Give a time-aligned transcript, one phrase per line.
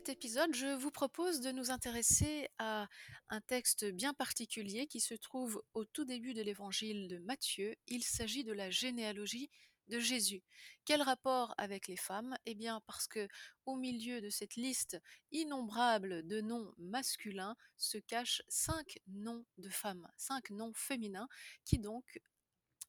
[0.00, 2.88] Cet épisode, je vous propose de nous intéresser à
[3.28, 7.76] un texte bien particulier qui se trouve au tout début de l'évangile de Matthieu.
[7.86, 9.50] Il s'agit de la généalogie
[9.88, 10.42] de Jésus.
[10.86, 12.34] Quel rapport avec les femmes?
[12.46, 13.28] Eh bien parce que
[13.66, 14.98] au milieu de cette liste
[15.32, 21.28] innombrable de noms masculins se cachent cinq noms de femmes, cinq noms féminins
[21.66, 22.22] qui donc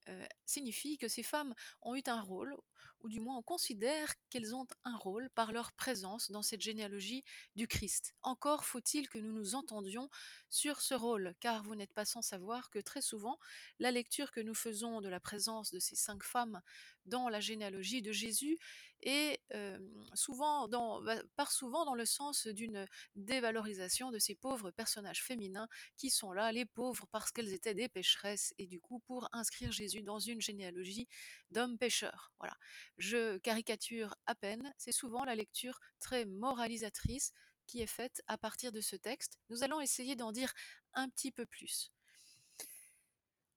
[0.07, 2.55] euh, signifie que ces femmes ont eu un rôle,
[3.03, 7.23] ou du moins on considère qu'elles ont un rôle par leur présence dans cette généalogie
[7.55, 8.13] du Christ.
[8.21, 10.09] Encore faut-il que nous nous entendions
[10.49, 13.39] sur ce rôle, car vous n'êtes pas sans savoir que très souvent,
[13.79, 16.61] la lecture que nous faisons de la présence de ces cinq femmes
[17.05, 18.57] dans la généalogie de Jésus
[19.03, 19.79] est euh,
[20.13, 21.02] souvent dans,
[21.35, 26.52] part souvent dans le sens d'une dévalorisation de ces pauvres personnages féminins qui sont là,
[26.52, 30.41] les pauvres, parce qu'elles étaient des pécheresses, et du coup pour inscrire Jésus dans une
[30.41, 31.08] généalogie
[31.49, 32.31] d'hommes pécheurs.
[32.39, 32.55] Voilà.
[32.97, 37.33] Je caricature à peine, c'est souvent la lecture très moralisatrice
[37.67, 39.39] qui est faite à partir de ce texte.
[39.50, 40.53] Nous allons essayer d'en dire
[40.94, 41.92] un petit peu plus.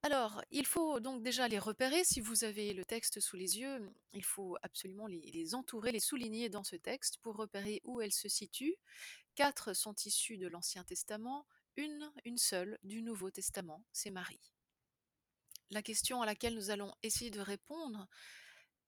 [0.05, 2.05] Alors, il faut donc déjà les repérer.
[2.05, 6.51] Si vous avez le texte sous les yeux, il faut absolument les, entourer, les souligner
[6.51, 8.77] dans ce texte pour repérer où elles se situent.
[9.35, 14.53] Quatre sont issues de l'Ancien Testament, une, une seule du Nouveau Testament, c'est Marie.
[15.71, 18.07] La question à laquelle nous allons essayer de répondre,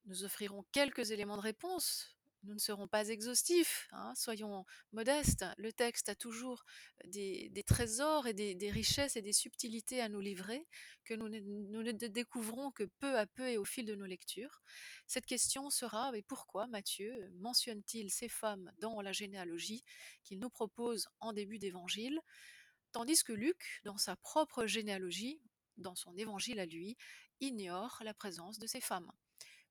[0.06, 5.44] nous offrirons quelques éléments de réponse, nous ne serons pas exhaustifs, hein, soyons modestes.
[5.58, 6.64] Le texte a toujours
[7.04, 10.64] des, trésors et des, richesses et des subtilités à nous livrer
[11.04, 14.62] que nous ne, découvrons que peu à peu et au fil de nos lectures.
[15.08, 19.82] Cette question sera pourquoi Matthieu mentionne-t-il ces femmes dans la généalogie
[20.22, 22.20] qu'il nous propose en début d'évangile,
[22.92, 25.40] tandis que Luc, dans sa propre généalogie,
[25.78, 26.96] dans son évangile à lui,
[27.40, 29.10] ignore la présence de ces femmes?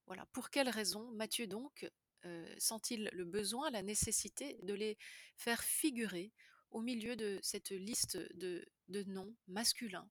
[0.08, 1.90] Voilà, pour quelle raison Matthieu donc
[2.26, 4.98] euh, sent-il le besoin, la nécessité de les
[5.36, 6.32] faire figurer
[6.72, 10.10] au milieu de cette liste de, noms masculins?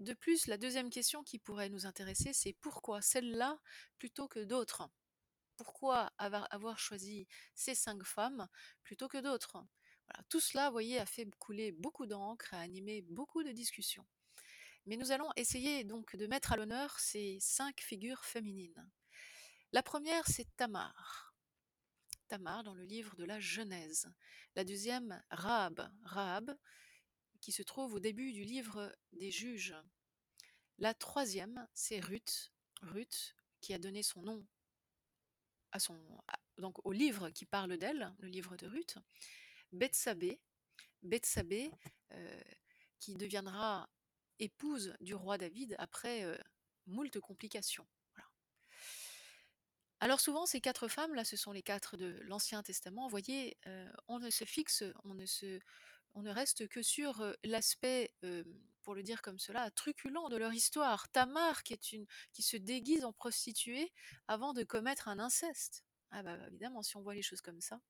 [0.00, 3.58] De plus, la deuxième question qui pourrait nous intéresser, c'est pourquoi celle-là
[3.98, 4.88] plutôt que d'autres?
[5.56, 8.46] Pourquoi avoir, choisi ces cinq femmes
[8.84, 9.58] plutôt que d'autres?
[10.28, 14.06] Tout cela, vous voyez, a fait couler beaucoup d'encre, a animé beaucoup de discussions.
[14.88, 18.90] Mais nous allons essayer donc de mettre à l'honneur ces cinq figures féminines.
[19.72, 21.34] La première, c'est Tamar.
[22.26, 24.10] Tamar dans le livre de la Genèse.
[24.56, 25.86] La deuxième, Rahab.
[26.04, 26.56] Rahab,
[27.42, 29.76] qui se trouve au début du livre des juges.
[30.78, 32.50] La troisième, c'est Ruth.
[32.80, 34.46] Ruth, qui a donné son nom
[36.56, 38.96] donc au livre qui parle d'elle, le livre de Ruth.
[39.70, 40.40] Bethsabée,
[41.02, 41.70] Bethsabée
[42.12, 42.40] euh,
[42.98, 43.90] qui deviendra
[44.38, 46.36] épouse du roi David après euh,
[46.86, 47.86] moult complications.
[50.00, 53.02] Alors souvent, ces quatre femmes, là, ce sont les quatre de l'Ancien Testament.
[53.02, 53.58] Vous voyez,
[54.06, 55.58] on ne se fixe, on ne se,
[56.14, 58.14] on ne reste que sur l'aspect,
[58.82, 61.08] pour le dire comme cela, truculent de leur histoire.
[61.10, 63.92] Tamar, qui est une, qui se déguise en prostituée
[64.28, 65.84] avant de commettre un inceste.
[66.10, 67.80] Ah bah évidemment, si on voit les choses comme ça.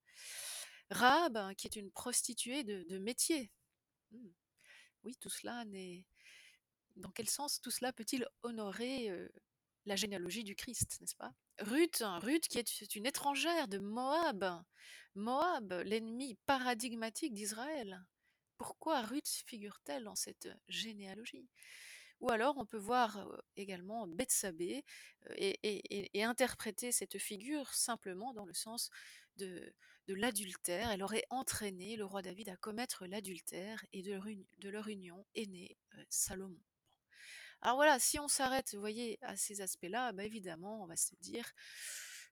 [0.91, 3.51] Rahab, hein, qui est une prostituée de, métier.
[4.11, 4.29] Hmm.
[5.03, 6.05] Oui, tout cela n'est.
[6.99, 9.09] Dans quel sens tout cela peut-il honorer
[9.85, 11.33] la généalogie du Christ, n'est-ce pas?
[11.59, 14.63] Ruth, hein, Ruth qui est une étrangère de Moab,
[15.15, 18.05] Moab, l'ennemi paradigmatique d'Israël.
[18.57, 21.49] Pourquoi Ruth figure-t-elle dans cette généalogie?
[22.19, 24.83] Ou alors on peut voir également Bethsabée
[25.35, 28.89] et, interpréter cette figure simplement dans le sens
[29.37, 29.73] de,
[30.07, 30.91] l'adultère.
[30.91, 35.77] Elle aurait entraîné le roi David à commettre l'adultère et de leur, union est né
[36.09, 36.59] Salomon.
[37.61, 41.51] Alors voilà, si on s'arrête, voyez, à ces aspects-là, bah évidemment, on va se dire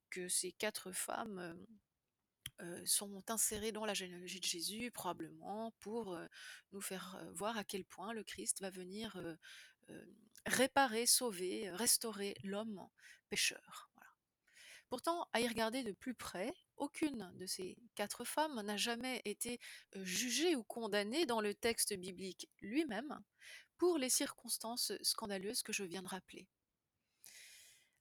[0.09, 1.57] que ces quatre femmes
[2.85, 6.17] sont insérées dans la généalogie de Jésus, probablement pour
[6.71, 9.21] nous faire voir à quel point le Christ va venir
[10.45, 12.87] réparer, sauver, restaurer l'homme
[13.29, 13.89] pécheur.
[14.89, 19.59] Pourtant, à y regarder de plus près, aucune de ces quatre femmes n'a jamais été
[19.95, 23.19] jugée ou condamnée dans le texte biblique lui-même
[23.77, 26.47] pour les circonstances scandaleuses que je viens de rappeler.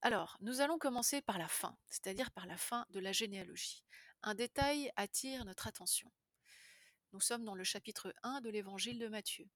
[0.03, 3.83] Alors, nous allons commencer par la fin, c'est-à-dire par la fin de la généalogie.
[4.23, 6.13] Un détail attire notre attention.
[7.13, 9.49] Nous sommes dans le chapitre 1 de l'évangile de Matthieu.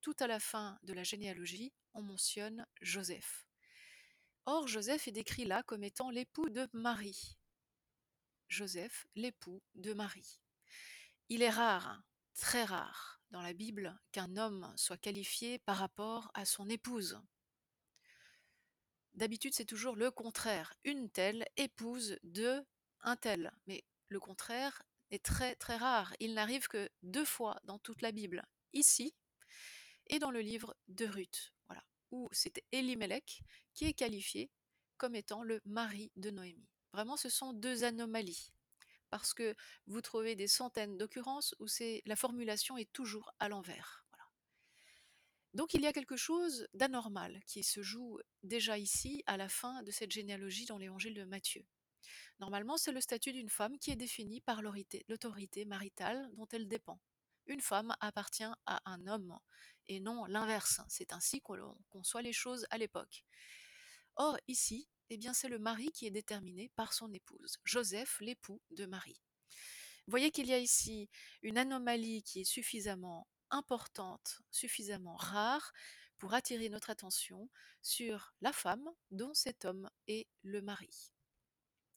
[0.00, 3.46] Tout à la fin de la généalogie, on mentionne Joseph.
[4.44, 7.36] Or, Joseph est décrit là comme étant l'époux de Marie.
[8.48, 10.40] Joseph, l'époux de Marie.
[11.28, 12.02] Il est rare,
[12.34, 17.20] très rare, dans la Bible qu'un homme soit qualifié par rapport à son épouse.
[19.14, 20.74] D'habitude, c'est toujours le contraire.
[20.84, 22.64] Une telle épouse de
[23.00, 23.52] un tel.
[23.66, 26.14] Mais le contraire est très très rare.
[26.20, 29.14] Il n'arrive que deux fois dans toute la Bible, ici
[30.08, 33.42] et dans le livre de Ruth, voilà, où c'est Elimelech
[33.74, 34.50] qui est qualifié
[34.98, 36.68] comme étant le mari de Noémie.
[36.92, 38.52] Vraiment, ce sont deux anomalies,
[39.10, 39.54] parce que
[39.86, 41.66] vous trouvez des centaines d'occurrences où
[42.06, 44.06] la formulation est toujours à l'envers.
[45.54, 49.82] Donc il y a quelque chose d'anormal qui se joue déjà ici à la fin
[49.82, 51.64] de cette généalogie dans l'évangile de Matthieu.
[52.40, 57.00] Normalement, c'est le statut d'une femme qui est défini par l'autorité maritale dont elle dépend.
[57.46, 59.38] Une femme appartient à un homme
[59.86, 60.80] et non l'inverse.
[60.88, 63.24] C'est ainsi qu'on conçoit les choses à l'époque.
[64.16, 68.60] Or, ici, eh bien, c'est le mari qui est déterminé par son épouse, Joseph, l'époux
[68.70, 69.20] de Marie.
[70.06, 71.08] Vous voyez qu'il y a ici
[71.42, 75.72] une anomalie qui est suffisamment importante, suffisamment rare
[76.18, 77.50] pour attirer notre attention
[77.82, 81.10] sur la femme dont cet homme est le mari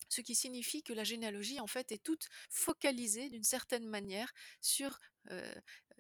[0.10, 5.00] ce qui signifie que la généalogie en fait est toute focalisée d'une certaine manière sur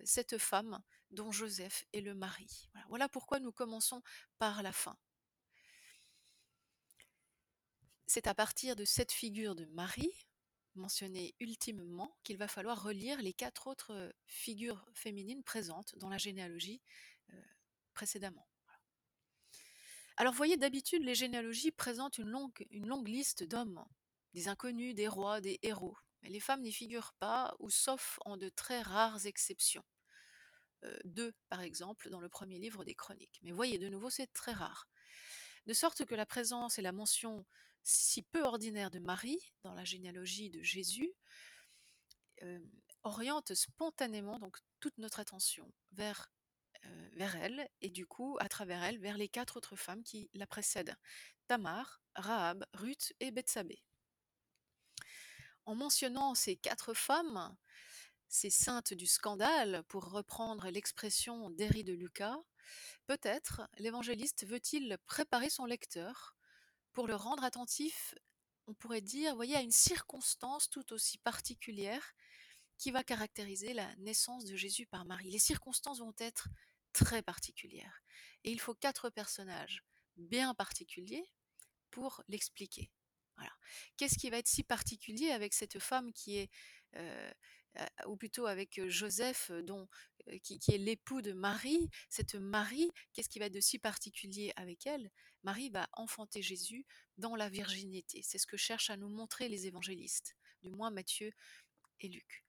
[0.03, 0.81] cette femme
[1.11, 2.69] dont Joseph est le mari.
[2.89, 4.01] Voilà pourquoi nous commençons
[4.37, 4.97] par la fin.
[8.11, 10.25] C'est à partir de cette figure de Marie,
[10.73, 16.81] mentionnée ultimement, qu'il va falloir relire les quatre autres figures féminines présentes dans la généalogie
[17.93, 18.47] précédemment.
[20.17, 22.65] Alors, vous voyez, d'habitude, les généalogies présentent une longue,
[23.05, 23.85] liste d'hommes
[24.33, 25.95] des inconnus, des rois, des héros.
[26.23, 29.85] Mais les femmes n'y figurent pas, ou sauf en de très rares exceptions.
[31.03, 33.39] Deux, par exemple, dans le premier livre des Chroniques.
[33.43, 34.89] Mais voyez, de nouveau, c'est très rare.
[35.67, 37.45] De sorte que la présence et la mention
[37.83, 41.13] si peu ordinaire de Marie dans la généalogie de Jésus
[42.43, 42.59] euh,
[43.03, 46.31] orientent spontanément donc toute notre attention vers,
[46.85, 50.29] euh, vers elle et du coup à travers elle vers les quatre autres femmes qui
[50.33, 50.95] la précèdent.
[51.47, 53.83] Tamar, Rahab, Ruth et Bethsabée.
[55.65, 57.55] En mentionnant ces quatre femmes,
[58.27, 62.37] ces saintes du scandale, pour reprendre l'expression d'Héry de Lucas,
[63.07, 66.35] peut-être l'évangéliste veut-il préparer son lecteur
[66.99, 68.13] pour le rendre attentif,
[68.67, 72.13] on pourrait dire, voyez, à une circonstance tout aussi particulière
[72.77, 75.31] qui va caractériser la naissance de Jésus par Marie.
[75.31, 76.49] Les circonstances vont être
[76.91, 78.01] très particulières.
[78.43, 79.85] Et il faut quatre personnages
[80.17, 81.23] bien particuliers
[81.89, 82.91] pour l'expliquer.
[83.95, 86.49] Qu'est-ce qui va être si particulier avec cette femme qui est,
[86.97, 87.31] euh,
[88.07, 89.87] ou plutôt avec Joseph, dont,
[90.43, 91.89] qui, est l'époux de Marie?
[92.09, 95.09] Cette Marie, qu'est-ce qui va être de si particulier avec elle?
[95.43, 96.85] Marie va enfanter Jésus
[97.17, 98.21] dans la virginité.
[98.23, 101.31] C'est ce que cherchent à nous montrer les évangélistes, du moins Matthieu
[102.01, 102.43] et Luc.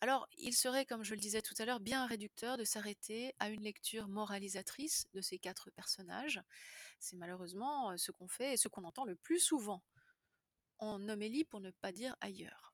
[0.00, 3.48] Alors, il serait, comme je le disais tout à l'heure, bien réducteur de s'arrêter à
[3.48, 6.40] une lecture moralisatrice de ces quatre personnages.
[7.00, 9.82] C'est malheureusement ce qu'on fait et ce qu'on entend le plus souvent
[10.78, 12.68] en homélie pour ne pas dire ailleurs.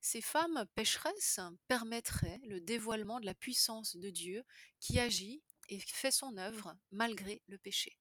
[0.00, 4.44] Ces femmes pécheresses permettraient le dévoilement de la puissance de Dieu
[4.80, 7.98] qui agit et fait son œuvre malgré le péché.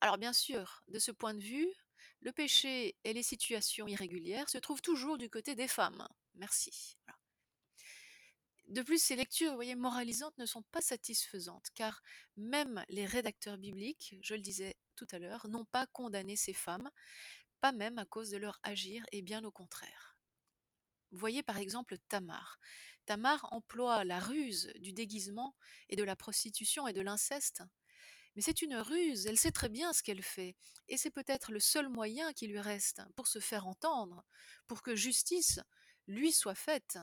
[0.00, 1.68] Alors bien sûr, de ce point de vue,
[2.20, 6.08] le péché et les situations irrégulières se trouvent toujours du côté des femmes.
[6.34, 6.96] Merci.
[8.68, 12.02] De plus, ces lectures, voyez, moralisantes ne sont pas satisfaisantes, car
[12.36, 16.90] même les rédacteurs bibliques, je le disais tout à l'heure, n'ont pas condamné ces femmes,
[17.60, 20.16] pas même à cause de leur agir, et bien au contraire.
[21.12, 22.58] Voyez par exemple Tamar.
[23.06, 25.56] Tamar emploie la ruse du déguisement
[25.88, 27.62] et de la prostitution et de l'inceste.
[28.36, 30.54] Mais c'est une ruse, elle sait très bien ce qu'elle fait,
[30.88, 34.24] et c'est peut-être le seul moyen qui lui reste pour se faire entendre,
[34.66, 35.58] pour que justice
[36.06, 36.98] lui soit faite.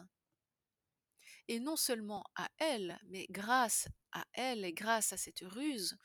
[1.48, 5.98] Et non seulement à elle, mais grâce à elle et grâce à cette ruse,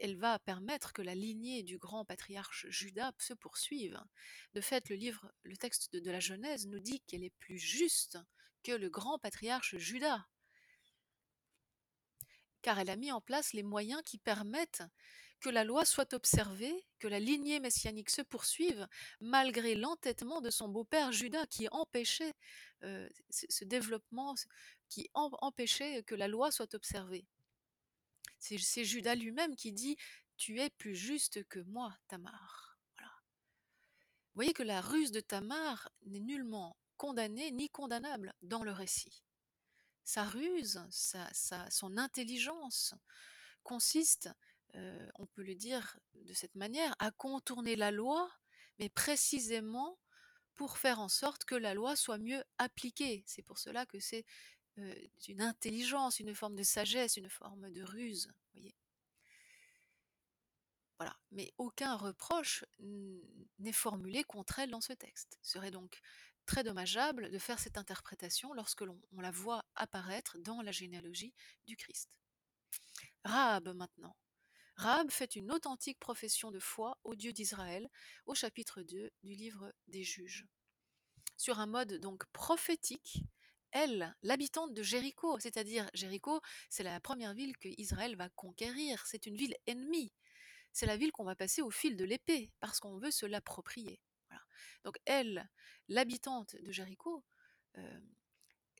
[0.00, 4.00] elle va permettre que la lignée du grand patriarche Judas se poursuive.
[4.54, 8.18] De fait, le livre, le texte de, la Genèse nous dit qu'elle est plus juste
[8.62, 10.26] que le grand patriarche Judas,
[12.62, 14.82] car elle a mis en place les moyens qui permettent
[15.40, 18.86] que la loi soit observée, que la lignée messianique se poursuive,
[19.20, 22.34] malgré l'entêtement de son beau-père Judas qui empêchait
[22.84, 24.34] euh, ce développement,
[24.88, 27.26] qui empêchait que la loi soit observée.
[28.38, 29.96] C'est Judas lui-même qui dit
[30.36, 32.78] Tu es plus juste que moi, Tamar.
[32.98, 39.24] Vous voyez que la ruse de Tamar n'est nullement condamnée ni condamnable dans le récit.
[40.04, 41.30] Sa ruse, sa,
[41.70, 42.94] son intelligence
[43.62, 44.30] consiste,
[44.74, 48.30] euh, on peut le dire de cette manière, à contourner la loi,
[48.78, 49.98] mais précisément
[50.56, 53.24] pour faire en sorte que la loi soit mieux appliquée.
[53.26, 54.24] C'est pour cela que c'est
[54.78, 54.94] euh,
[55.28, 58.30] une intelligence, une forme de sagesse, une forme de ruse.
[58.52, 58.74] Voyez.
[60.98, 62.64] Voilà, mais aucun reproche
[63.58, 65.38] n'est formulé contre elle dans ce texte.
[65.40, 65.98] Ce serait donc
[66.46, 71.34] très dommageable de faire cette interprétation lorsque l'on on la voit apparaître dans la généalogie
[71.66, 72.10] du Christ.
[73.24, 74.16] Rahab maintenant.
[74.76, 77.88] Rahab fait une authentique profession de foi au Dieu d'Israël
[78.26, 80.46] au chapitre 2 du livre des Juges.
[81.36, 83.22] Sur un mode donc prophétique,
[83.72, 89.26] elle, l'habitante de Jéricho, c'est-à-dire Jéricho, c'est la première ville que Israël va conquérir, c'est
[89.26, 90.12] une ville ennemie.
[90.72, 94.00] C'est la ville qu'on va passer au fil de l'épée parce qu'on veut se l'approprier.
[94.84, 95.48] Donc elle,
[95.88, 97.24] l'habitante de Jéricho,
[97.78, 98.00] euh,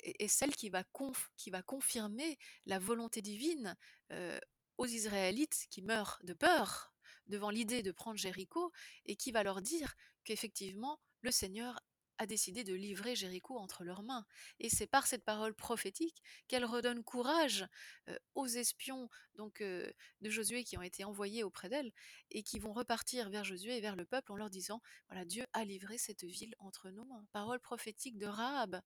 [0.02, 3.76] est, celle qui va, conf- qui va confirmer la volonté divine
[4.12, 4.38] euh,
[4.78, 6.94] aux Israélites qui meurent de peur
[7.26, 8.72] devant l'idée de prendre Jéricho
[9.06, 9.94] et qui va leur dire
[10.24, 11.80] qu'effectivement le Seigneur
[12.20, 14.26] a décidé de livrer Jéricho entre leurs mains.
[14.58, 17.66] Et c'est par cette parole prophétique qu'elle redonne courage
[18.08, 21.90] euh, aux espions donc euh, de Josué qui ont été envoyés auprès d'elle
[22.30, 25.46] et qui vont repartir vers Josué et vers le peuple en leur disant voilà Dieu
[25.54, 27.24] a livré cette ville entre nos mains.
[27.32, 28.82] Parole prophétique de Rahab.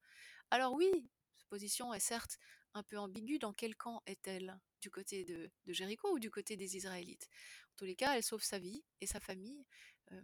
[0.53, 0.89] Alors oui,
[1.35, 2.39] cette position est certes
[2.73, 3.41] un peu ambiguë.
[3.41, 4.61] Dans quel camp est-elle?
[4.81, 7.29] Du côté de, Jéricho ou du côté des Israélites?
[7.73, 9.65] En tous les cas, elle sauve sa vie et sa famille
[10.13, 10.21] euh,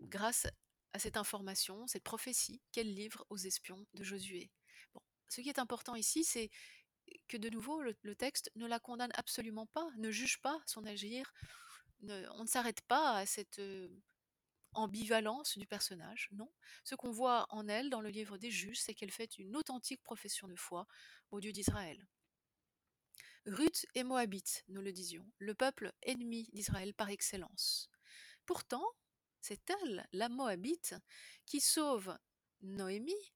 [0.00, 0.46] grâce
[0.92, 4.50] à cette information, cette prophétie qu'elle livre aux espions de Josué.
[4.94, 6.50] Bon, ce qui est important ici, c'est
[7.28, 11.32] que de nouveau, le, texte ne la condamne absolument pas, ne juge pas son agir.
[12.02, 13.88] on ne s'arrête pas à cette euh,
[14.74, 16.50] ambivalence du personnage, non.
[16.84, 20.02] Ce qu'on voit en elle dans le livre des juges, c'est qu'elle fait une authentique
[20.02, 20.86] profession de foi
[21.30, 22.06] au Dieu d'Israël.
[23.46, 27.90] Ruth est moabite, nous le disions, le peuple ennemi d'Israël par excellence.
[28.46, 28.84] Pourtant,
[29.42, 30.94] c'est elle, la moabite,
[31.44, 32.16] qui sauve
[32.62, 33.34] Noémie,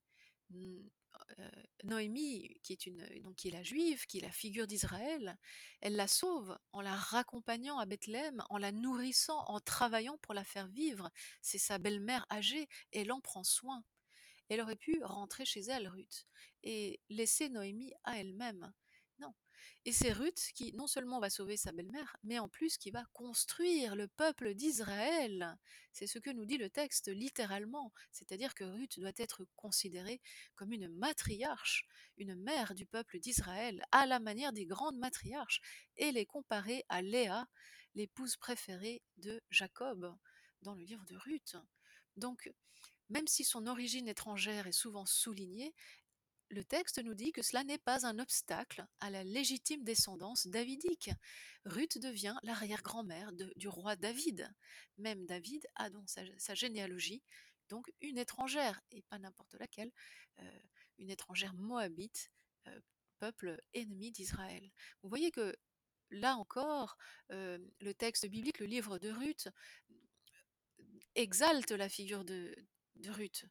[0.54, 1.50] euh,
[1.84, 5.36] Noémie, qui est, une, donc, qui est la juive, qui est la figure d'Israël,
[5.80, 10.44] elle la sauve en la raccompagnant à Bethléem, en la nourrissant, en travaillant pour la
[10.44, 11.10] faire vivre.
[11.42, 13.84] C'est sa belle-mère âgée, elle en prend soin.
[14.48, 16.26] Elle aurait pu rentrer chez elle, Ruth,
[16.62, 18.72] et laisser Noémie à elle-même.
[19.84, 23.04] Et c'est Ruth qui non seulement va sauver sa belle-mère, mais en plus qui va
[23.12, 25.56] construire le peuple d'Israël.
[25.92, 30.20] C'est ce que nous dit le texte littéralement, c'est-à-dire que Ruth doit être considérée
[30.54, 31.86] comme une matriarche,
[32.18, 35.60] une mère du peuple d'Israël, à la manière des grandes matriarches,
[35.96, 37.48] et les comparer à Léa,
[37.94, 40.14] l'épouse préférée de Jacob,
[40.62, 41.56] dans le livre de Ruth.
[42.16, 42.50] Donc,
[43.08, 45.74] même si son origine étrangère est souvent soulignée,
[46.48, 51.10] le texte nous dit que cela n'est pas un obstacle à la légitime descendance davidique.
[51.64, 54.48] Ruth devient l'arrière-grand-mère du roi David.
[54.98, 57.22] Même David a dans sa, généalogie
[57.68, 59.90] donc une étrangère, et pas n'importe laquelle,
[60.38, 60.58] euh,
[60.98, 62.30] une étrangère moabite,
[62.68, 62.80] euh,
[63.18, 64.70] peuple ennemi d'Israël.
[65.02, 65.56] Vous voyez que
[66.10, 66.96] là encore,
[67.32, 69.48] euh, le texte biblique, le livre de Ruth,
[71.16, 72.54] exalte la figure de
[73.08, 73.46] Ruth.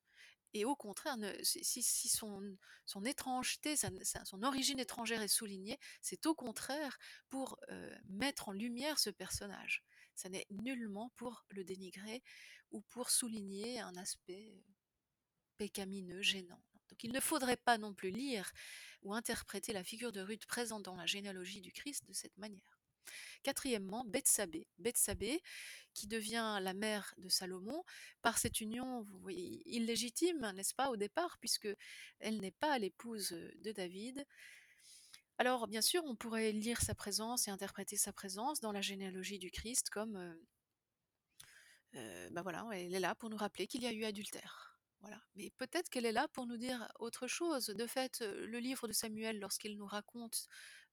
[0.55, 6.97] Et au contraire, si, son, étrangeté, son origine étrangère est soulignée, c'est au contraire
[7.29, 9.83] pour euh, mettre en lumière ce personnage.
[10.15, 12.23] Ça n'est nullement pour le dénigrer
[12.71, 14.61] ou pour souligner un aspect euh,
[15.57, 16.63] pécamineux, gênant.
[16.87, 18.49] Donc il ne faudrait pas non plus lire
[19.01, 22.74] ou interpréter la figure de Ruth présente dans la généalogie du Christ de cette manière.
[23.43, 24.67] Quatrièmement, Bethsabée.
[24.77, 25.41] Bethsabée,
[25.93, 27.83] qui devient la mère de Salomon
[28.21, 31.69] par cette union illégitime, n'est-ce pas, au départ, puisque
[32.19, 34.25] elle n'est pas l'épouse de David.
[35.37, 39.39] Alors, bien sûr, on pourrait lire sa présence et interpréter sa présence dans la généalogie
[39.39, 40.33] du Christ comme, euh,
[41.95, 44.79] euh, ben voilà, elle est là pour nous rappeler qu'il y a eu adultère.
[45.01, 45.21] Voilà.
[45.35, 47.67] Mais peut-être qu'elle est là pour nous dire autre chose.
[47.67, 50.47] De fait, euh, le livre de Samuel, lorsqu'il nous raconte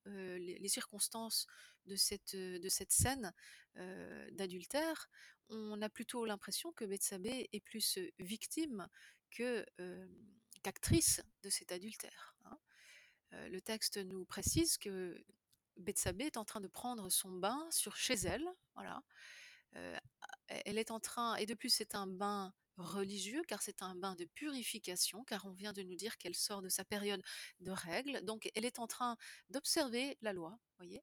[0.09, 1.47] euh, les, circonstances
[1.87, 3.33] de cette, euh, de cette scène
[3.77, 5.09] euh, d'adultère,
[5.49, 8.89] on a plutôt l'impression que Bethsabée est plus victime
[9.31, 9.65] que,
[10.63, 12.37] qu'actrice de cet adultère.
[12.45, 12.59] hein.
[13.33, 15.25] Le texte nous précise que
[15.77, 19.03] Bethsabée est en train de prendre son bain sur chez elle, voilà.
[20.49, 24.15] Elle est en train, et de plus c'est un bain religieux, car c'est un bain
[24.15, 27.23] de purification, car on vient de nous dire qu'elle sort de sa période
[27.61, 29.17] de règles, donc elle est en train
[29.51, 31.03] d'observer la loi, voyez.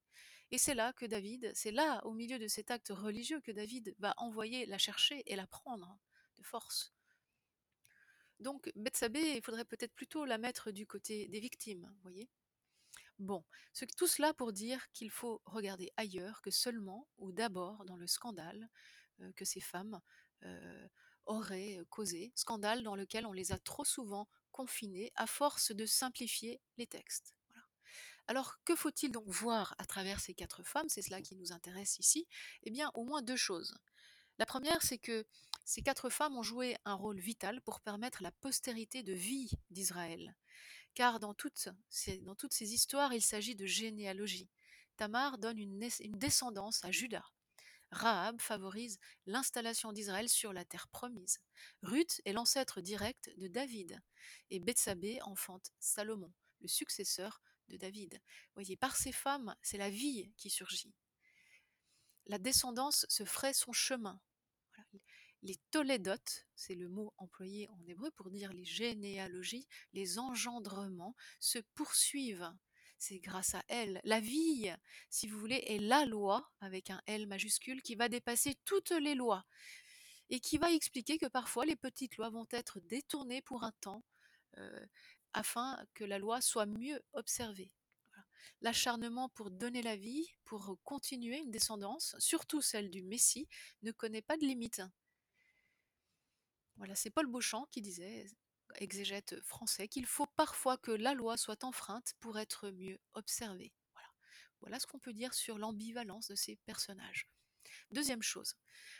[0.51, 3.95] Et c'est là que David, c'est là, au milieu de cet acte religieux, que David
[3.99, 5.99] va envoyer la chercher et la prendre
[6.38, 6.91] de force.
[8.39, 12.29] Donc Bethsabée, il faudrait peut-être plutôt la mettre du côté des victimes, voyez.
[13.19, 13.43] Bon,
[13.97, 18.69] tout cela pour dire qu'il faut regarder ailleurs que seulement ou d'abord dans le scandale
[19.19, 19.99] euh, que ces femmes
[20.43, 20.88] euh,
[21.25, 26.61] auraient causé, scandale dans lequel on les a trop souvent confinées à force de simplifier
[26.77, 27.35] les textes.
[28.27, 30.88] Alors, que faut-il donc voir à travers ces quatre femmes?
[30.88, 32.27] C'est cela qui nous intéresse ici.
[32.61, 33.75] Eh bien, au moins deux choses.
[34.38, 35.25] La première, c'est que
[35.65, 40.35] ces quatre femmes ont joué un rôle vital pour permettre la postérité de vie d'Israël.
[40.93, 44.49] Car dans toutes, ces, dans toutes ces histoires, il s'agit de généalogie.
[44.95, 47.25] Tamar donne une, une descendance à Judas.
[47.91, 51.39] Rahab favorise l'installation d'Israël sur la terre promise.
[51.81, 54.00] Ruth est l'ancêtre direct de David.
[54.50, 56.31] Et Bethsabée enfante Salomon,
[56.62, 58.13] le successeur de David.
[58.13, 60.93] Vous voyez, par ces femmes, c'est la vie qui surgit.
[62.27, 64.22] La descendance se ferait son chemin.
[65.41, 71.60] Les tolédotes, c'est le mot employé en hébreu pour dire les généalogies, les engendrements, se
[71.75, 72.51] poursuivent.
[72.99, 74.01] C'est grâce à elle.
[74.03, 74.69] La vie,
[75.09, 79.15] si vous voulez, est la loi, avec un L majuscule, qui va dépasser toutes les
[79.15, 79.45] lois
[80.29, 84.03] et qui va expliquer que parfois les petites lois vont être détournées pour un temps
[84.57, 84.85] euh,
[85.33, 87.71] afin que la loi soit mieux observée.
[88.61, 93.47] L'acharnement pour donner la vie, pour continuer une descendance, surtout celle du Messie,
[93.81, 94.81] ne connaît pas de limite.
[96.75, 98.25] Voilà, c'est Paul Beauchamp qui disait,
[98.75, 103.73] exégète français, qu'il faut parfois que la loi soit enfreinte pour être mieux observée.
[104.61, 107.29] Voilà, ce qu'on peut dire sur l'ambivalence de ces personnages.
[107.91, 108.55] Deuxième chose,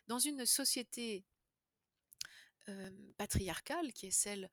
[0.07, 1.25] dans une société
[3.17, 4.49] patriarcale, qui est celle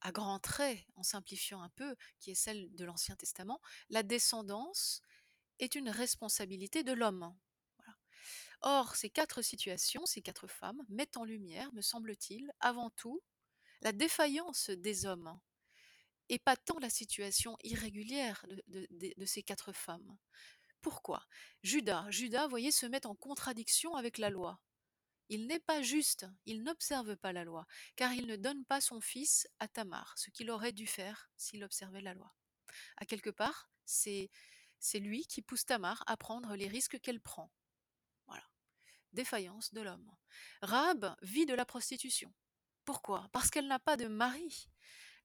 [0.00, 5.02] à grands traits, en simplifiant un peu, qui est celle de l'Ancien Testament, la descendance
[5.58, 7.34] est une responsabilité de l'homme.
[8.60, 13.22] Or, ces quatre situations, ces quatre femmes, mettent en lumière, me semble-t-il, avant tout,
[13.82, 15.38] la défaillance des hommes,
[16.28, 20.18] et pas tant la situation irrégulière de, ces quatre femmes.
[20.80, 21.24] Pourquoi?
[21.62, 24.60] Judas, Judas, voyez, se met en contradiction avec la loi.
[25.28, 27.66] Il n'est pas juste, il n'observe pas la loi,
[27.96, 31.64] car il ne donne pas son fils à Tamar, ce qu'il aurait dû faire s'il
[31.64, 32.32] observait la loi.
[32.96, 34.30] À quelque part, c'est
[34.78, 37.50] c'est lui qui pousse Tamar à prendre les risques qu'elle prend.
[38.26, 38.44] Voilà.
[39.12, 40.14] Défaillance de l'homme.
[40.62, 42.32] Rahab vit de la prostitution.
[42.86, 43.28] Pourquoi?
[43.32, 44.70] Parce qu'elle n'a pas de mari.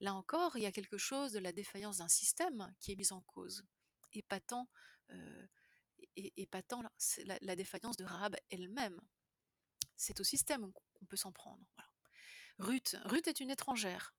[0.02, 3.14] Là encore, il y a quelque chose de la défaillance d'un système qui est mis
[3.14, 3.64] en cause.
[4.12, 4.68] Et pas tant,
[5.12, 5.48] euh,
[6.18, 9.00] la, la défaillance de Rahab elle-même
[10.02, 11.64] c'est au système qu'on peut s'en prendre.
[12.58, 14.16] Ruth, Ruth est une étrangère.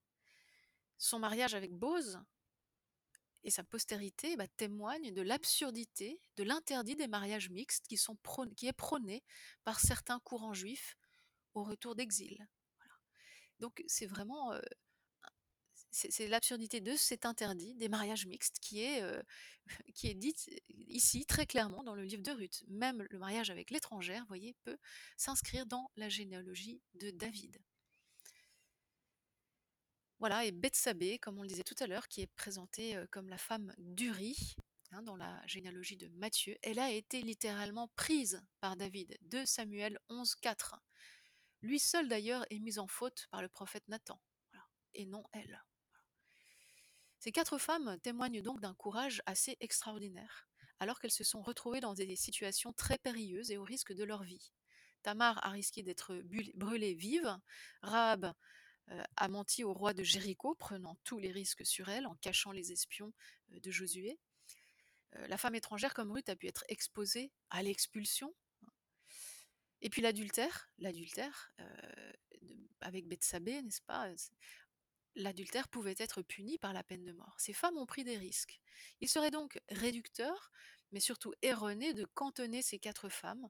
[0.97, 2.21] Son mariage avec Bose
[3.43, 7.97] et sa postérité bah, témoignent de l'absurdité, de l'interdit des mariages mixtes qui
[8.67, 9.25] est prôné
[9.65, 10.97] par certains courants juifs
[11.55, 12.47] au retour d'exil.
[13.63, 14.53] Donc c'est vraiment
[15.93, 19.23] c'est l'absurdité de cet interdit des mariages mixtes qui est, euh,
[19.95, 22.65] qui est dite ici très clairement dans le livre de Ruth.
[22.69, 24.79] Même le mariage avec l'étrangère, voyez, peut
[25.17, 27.59] s'inscrire dans la généalogie de David.
[30.19, 33.39] Voilà, et Bethsabée, comme on le disait tout à l'heure, qui est présentée comme la
[33.39, 34.55] femme d'Uri,
[34.93, 39.99] hein, dans la généalogie de Matthieu, elle a été littéralement prise par David, de Samuel
[40.11, 40.81] 11, 4.
[41.63, 44.21] Lui seul d'ailleurs est mis en faute par le prophète Nathan,
[44.95, 45.63] et non elle.
[47.19, 50.49] Ces quatre femmes témoignent donc d'un courage assez extraordinaire,
[50.81, 54.25] alors qu'elles se sont retrouvées dans des situations très périlleuses et au risque de leur
[54.25, 54.53] vie.
[55.03, 56.21] Tamar a risqué d'être
[56.55, 57.39] brûlée vive,
[57.83, 58.35] Rahab
[58.91, 62.53] euh, a menti au roi de Jéricho, prenant tous les risques sur elle en cachant
[62.53, 63.13] les espions
[63.53, 64.19] euh, de Josué.
[65.17, 68.35] Euh, la femme étrangère comme Ruth a pu être exposée à l'expulsion.
[69.83, 71.53] Et puis l'adultère, l'adultère
[72.81, 74.09] avec Bethsabée, n'est-ce pas
[75.15, 77.35] l'adultère pouvait être puni par la peine de mort.
[77.39, 78.61] Ces femmes ont pris des risques.
[79.01, 80.51] Il serait donc réducteur,
[80.91, 83.49] mais surtout erroné, de cantonner ces quatre femmes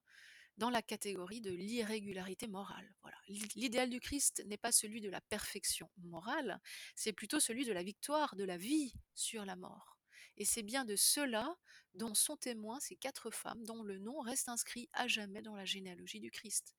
[0.59, 2.93] dans la catégorie de l'irrégularité morale.
[3.29, 6.61] L'idéal du Christ n'est pas celui de la perfection morale,
[6.95, 9.92] c'est plutôt celui de la victoire de la vie sur la mort.
[10.37, 11.57] Et c'est bien de cela
[11.95, 15.65] dont sont témoins ces quatre femmes dont le nom reste inscrit à jamais dans la
[15.65, 16.75] généalogie du Christ.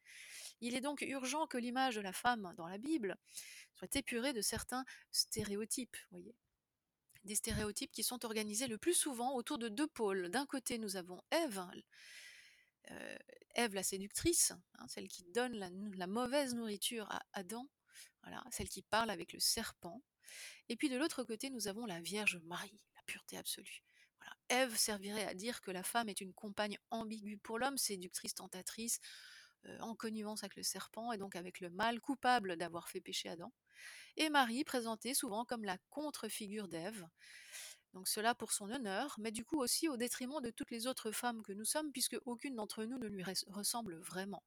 [0.61, 3.17] Il est donc urgent que l'image de la femme dans la Bible
[3.73, 5.97] soit épurée de certains stéréotypes.
[7.23, 10.29] Des stéréotypes qui sont organisés le plus souvent autour de deux pôles.
[10.29, 11.65] D'un côté, nous avons Ève,
[12.91, 13.17] euh,
[13.55, 17.69] Ève la séductrice, hein, celle qui donne la, mauvaise nourriture à Adam,
[18.51, 20.01] celle qui parle avec le serpent.
[20.69, 23.83] Et puis de l'autre côté, nous avons la Vierge Marie, pureté absolue.
[24.49, 28.99] Ève servirait à dire que la femme est une compagne ambiguë pour l'homme, séductrice, tentatrice,
[29.65, 33.29] euh, en connivence avec le serpent et donc avec le mal, coupable d'avoir fait pécher
[33.29, 33.51] Adam
[34.17, 37.07] et Marie présentée souvent comme la contre-figure d'Ève.
[37.93, 41.11] Donc cela pour son honneur, mais du coup aussi au détriment de toutes les autres
[41.11, 44.43] femmes que nous sommes, puisque aucune d'entre nous ne lui ressemble vraiment.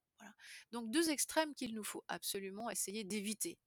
[0.71, 3.57] Donc deux extrêmes qu'il nous faut absolument essayer d'éviter.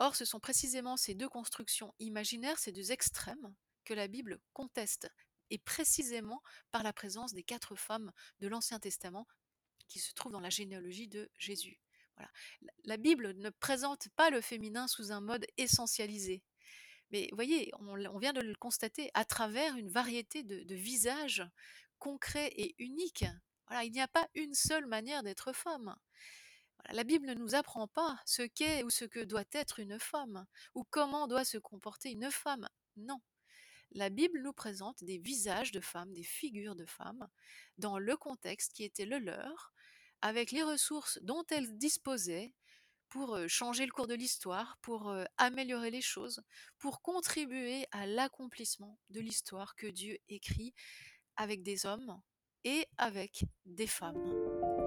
[0.00, 5.10] Or, ce sont précisément ces deux constructions imaginaires, ces deux extrêmes, que la Bible conteste,
[5.50, 8.10] et précisément par la présence des quatre femmes
[8.40, 9.28] de l'Ancien Testament
[9.88, 11.80] qui se trouvent dans la généalogie de Jésus.
[12.16, 12.30] Voilà.
[12.84, 16.42] La Bible ne présente pas le féminin sous un mode essentialisé.
[17.10, 21.44] Mais voyez, on, vient de le constater à travers une variété de, visages
[21.98, 23.26] concrets et uniques.
[23.82, 25.94] Il n'y a pas une seule manière d'être femme.
[26.90, 30.46] La Bible ne nous apprend pas ce qu'est ou ce que doit être une femme,
[30.74, 32.68] ou comment doit se comporter une femme.
[32.96, 33.20] Non.
[33.92, 37.28] La Bible nous présente des visages de femmes, des figures de femmes,
[37.78, 39.72] dans le contexte qui était le leur,
[40.22, 42.54] avec les ressources dont elles disposaient
[43.08, 46.42] pour changer le cours de l'histoire, pour améliorer les choses,
[46.78, 50.72] pour contribuer à l'accomplissement de l'histoire que Dieu écrit
[51.36, 52.20] avec des hommes
[52.62, 54.79] et avec des femmes.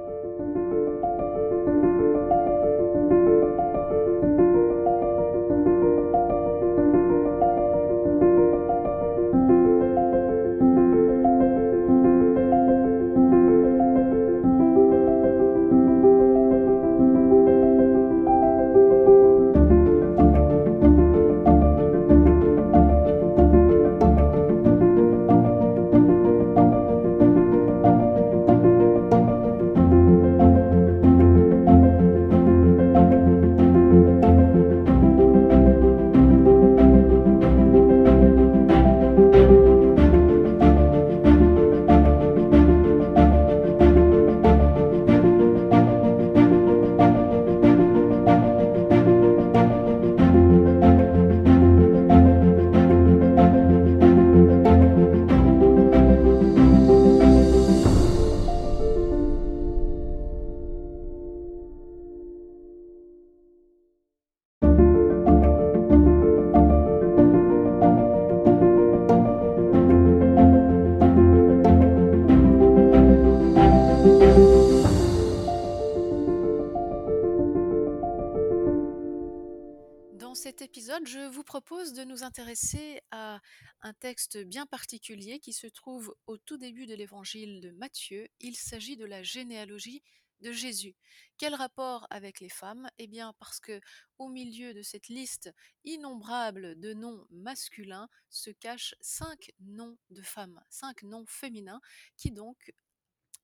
[81.05, 83.39] Je vous propose de nous intéresser à
[83.81, 88.27] un texte bien particulier qui se trouve au tout début de l'évangile de Matthieu.
[88.39, 90.03] Il s'agit de la généalogie
[90.41, 90.95] de Jésus.
[91.37, 92.89] Quel rapport avec les femmes?
[92.99, 93.81] Eh bien parce que
[94.19, 95.51] au milieu de cette liste
[95.83, 101.81] innombrable de noms masculins se cachent cinq noms de femmes, cinq noms féminins
[102.17, 102.73] qui donc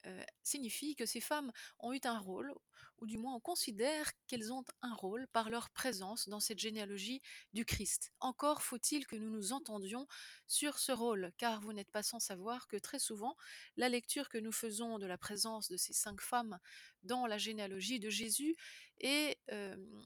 [0.05, 2.53] euh, signifie que ces femmes ont eu un rôle,
[3.01, 7.21] ou du moins on considère qu'elles ont un rôle par leur présence dans cette généalogie
[7.53, 8.11] du Christ.
[8.19, 10.07] Encore faut-il que nous nous entendions
[10.47, 13.35] sur ce rôle, car vous n'êtes pas sans savoir que très souvent,
[13.77, 16.59] la lecture que nous faisons de la présence de ces cinq femmes
[17.03, 18.55] dans la généalogie de Jésus
[18.99, 19.37] est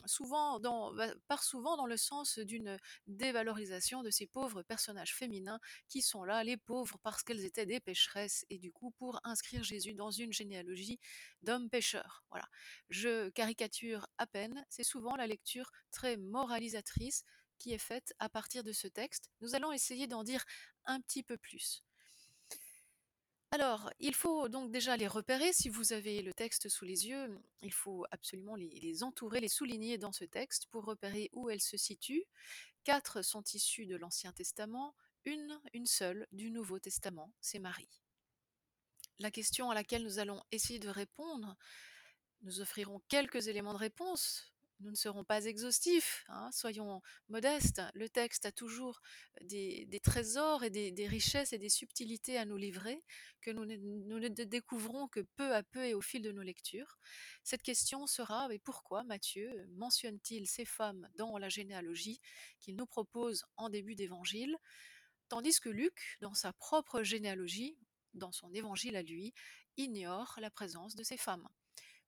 [0.05, 0.93] souvent dans,
[1.27, 2.77] part souvent dans le sens d'une
[3.07, 7.79] dévalorisation de ces pauvres personnages féminins qui sont là, les pauvres, parce qu'elles étaient des
[7.79, 10.99] pécheresses, et du coup pour inscrire Jésus dans une généalogie
[11.43, 12.23] d'hommes pécheurs.
[12.29, 12.47] Voilà.
[12.89, 17.23] Je caricature à peine, c'est souvent la lecture très moralisatrice
[17.59, 19.29] qui est faite à partir de ce texte.
[19.41, 20.43] Nous allons essayer d'en dire
[20.85, 21.83] un petit peu plus.
[23.51, 25.53] Alors, il faut donc déjà les repérer.
[25.53, 29.99] Si vous avez le texte sous les yeux, il faut absolument les, entourer, les souligner
[29.99, 32.25] dans ce texte pour repérer où elles se situent.
[32.83, 38.02] Quatre sont issues de l'Ancien Testament, une, une seule du Nouveau Testament, c'est Marie.
[39.19, 41.55] La question à laquelle nous allons essayer de répondre,
[42.41, 47.81] nous offrirons quelques éléments de réponse nous ne serons pas exhaustifs, hein, soyons modestes.
[47.93, 49.01] Le texte a toujours
[49.41, 53.01] des, trésors et des, richesses et des subtilités à nous livrer
[53.41, 56.97] que nous ne, découvrons que peu à peu et au fil de nos lectures.
[57.43, 62.19] Cette question sera mais pourquoi Matthieu mentionne-t-il ces femmes dans la généalogie
[62.59, 64.57] qu'il nous propose en début d'évangile,
[65.29, 67.77] tandis que Luc, dans sa propre généalogie,
[68.13, 69.33] dans son évangile à lui,
[69.77, 71.47] ignore la présence de ces femmes.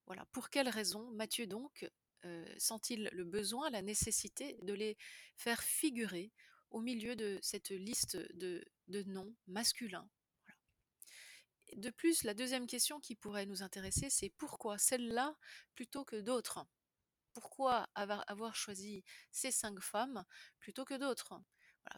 [0.05, 1.89] Voilà, pour quelle raison Matthieu donc
[2.25, 4.97] euh, sent-il le besoin, la nécessité de les
[5.35, 6.31] faire figurer
[6.69, 10.09] au milieu de cette liste de, noms masculins?
[11.75, 15.35] De plus, la deuxième question qui pourrait nous intéresser, c'est pourquoi celle-là
[15.73, 16.65] plutôt que d'autres?
[17.33, 20.23] Pourquoi avoir, choisi ces cinq femmes
[20.59, 21.33] plutôt que d'autres?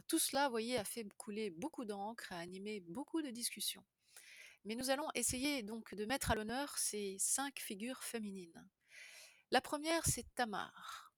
[0.07, 3.85] Tout cela, vous voyez, a fait couler beaucoup d'encre, a animé beaucoup de discussions.
[4.65, 8.67] Mais nous allons essayer donc de mettre à l'honneur ces cinq figures féminines.
[9.51, 11.13] La première, c'est Tamar.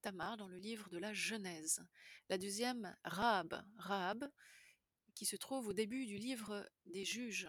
[0.00, 1.84] Tamar dans le livre de la Genèse.
[2.28, 3.64] La deuxième, Rahab.
[3.78, 4.30] Rahab,
[5.14, 7.48] qui se trouve au début du livre des juges.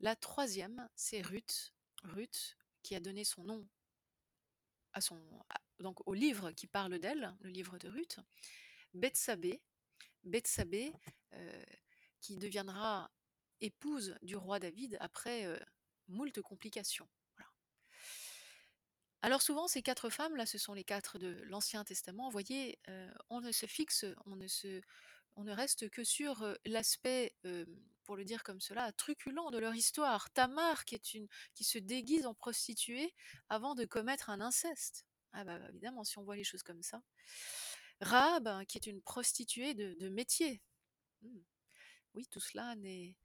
[0.00, 1.72] La troisième, c'est Ruth.
[2.02, 3.68] Ruth, qui a donné son nom
[5.78, 8.18] donc au livre qui parle d'elle, le livre de Ruth,
[8.94, 9.62] Bethsabée,
[10.24, 10.92] Bethsabée
[11.32, 11.64] euh,
[12.20, 13.10] qui deviendra
[13.60, 15.58] épouse du roi David après euh,
[16.08, 17.08] moult complications.
[19.22, 22.24] Alors souvent, ces quatre femmes, là, ce sont les quatre de l'Ancien Testament.
[22.24, 22.78] Vous voyez,
[23.28, 24.80] on ne se fixe, on ne se,
[25.36, 27.36] on ne reste que sur l'aspect,
[28.04, 30.30] pour le dire comme cela, truculent de leur histoire.
[30.30, 33.14] Tamar, qui est une, qui se déguise en prostituée
[33.50, 35.04] avant de commettre un inceste.
[35.32, 37.02] Ah bah évidemment, si on voit les choses comme ça.
[38.00, 40.60] Rahab, hein, qui est une prostituée de, métier.
[41.22, 41.40] Hmm.
[42.14, 43.16] Oui, tout cela n'est.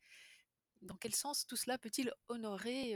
[0.81, 2.95] Dans quel sens tout cela peut-il honorer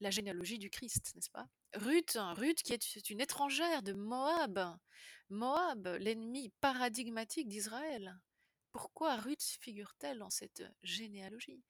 [0.00, 1.48] la généalogie du Christ, n'est-ce pas?
[1.74, 4.76] Ruth, hein, Ruth qui est une étrangère de Moab,
[5.30, 8.20] Moab, l'ennemi paradigmatique d'Israël.
[8.72, 11.62] Pourquoi Ruth figure-t-elle dans cette généalogie?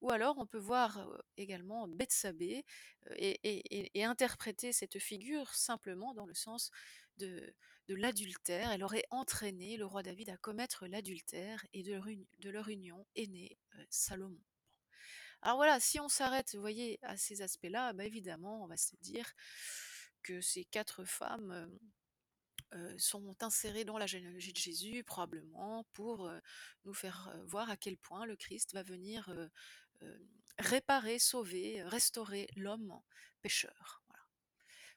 [0.00, 1.06] Ou alors on peut voir
[1.36, 2.64] également Bethsabée
[3.16, 6.70] et, interpréter cette figure simplement dans le sens
[7.18, 7.54] de,
[7.88, 8.70] l'adultère.
[8.70, 13.58] Elle aurait entraîné le roi David à commettre l'adultère et de leur, union est né
[13.90, 14.40] Salomon.
[15.42, 19.32] Alors voilà, si on s'arrête, voyez, à ces aspects-là, bah évidemment, on va se dire
[20.22, 21.70] que ces quatre femmes
[22.98, 26.30] sont insérées dans la généalogie de Jésus, probablement pour
[26.84, 29.34] nous faire voir à quel point le Christ va venir
[30.58, 33.00] réparer, sauver, restaurer l'homme
[33.42, 34.02] pécheur.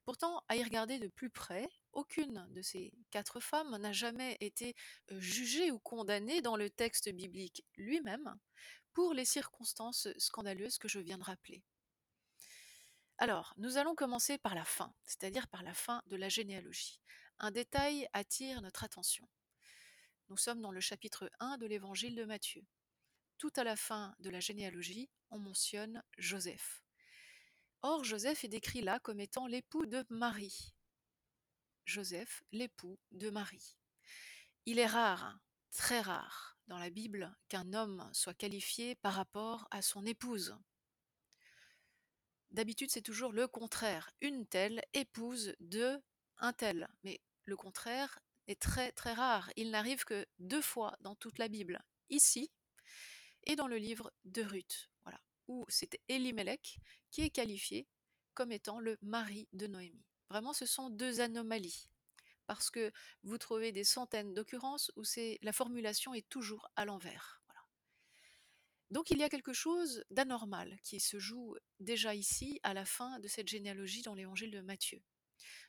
[0.05, 4.75] Pourtant, à y regarder de plus près, aucune de ces quatre femmes n'a jamais été
[5.11, 8.37] jugée ou condamnée dans le texte biblique lui-même
[8.93, 11.63] pour les circonstances scandaleuses que je viens de rappeler.
[13.17, 16.99] Alors, nous allons commencer par la fin, c'est-à-dire par la fin de la généalogie.
[17.39, 19.27] Un détail attire notre attention.
[20.29, 22.65] Nous sommes dans le chapitre 1 de l'évangile de Matthieu.
[23.37, 26.83] Tout à la fin de la généalogie, on mentionne Joseph.
[27.81, 30.73] Or, Joseph est décrit là comme étant l'époux de Marie.
[31.85, 33.75] Joseph, l'époux de Marie.
[34.65, 35.37] Il est rare,
[35.71, 40.55] très rare, dans la Bible qu'un homme soit qualifié par rapport à son épouse.
[42.51, 44.11] D'habitude, c'est toujours le contraire.
[44.21, 46.01] Une telle épouse de
[46.37, 46.87] un tel.
[47.03, 49.51] Mais le contraire est très très rare.
[49.55, 51.81] Il n'arrive que deux fois dans toute la Bible.
[52.09, 52.51] Ici
[53.45, 54.89] et dans le livre de Ruth.
[55.03, 55.19] Voilà.
[55.47, 56.77] Où c'est Elimelech
[57.11, 57.87] qui est qualifié
[58.33, 60.05] comme étant le mari de Noémie.
[60.29, 61.89] Vraiment, ce sont deux anomalies
[62.53, 62.91] parce que
[63.23, 65.01] vous trouvez des centaines d'occurrences où
[65.41, 67.41] la formulation est toujours à l'envers.
[68.91, 73.17] Donc il y a quelque chose d'anormal qui se joue déjà ici à la fin
[73.17, 75.01] de cette généalogie dans l'évangile de Matthieu.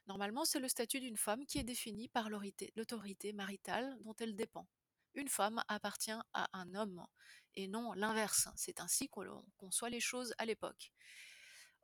[0.09, 4.69] Normalement, c'est le statut d'une femme qui est défini par l'autorité maritale dont elle dépend.
[5.15, 7.07] Une femme appartient à un homme
[7.55, 8.49] et non l'inverse.
[8.57, 10.93] C'est ainsi qu'on conçoit les choses à l'époque.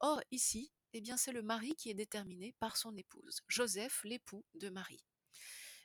[0.00, 4.44] Or, ici, eh bien c'est le mari qui est déterminé par son épouse, Joseph, l'époux
[4.54, 5.04] de Marie.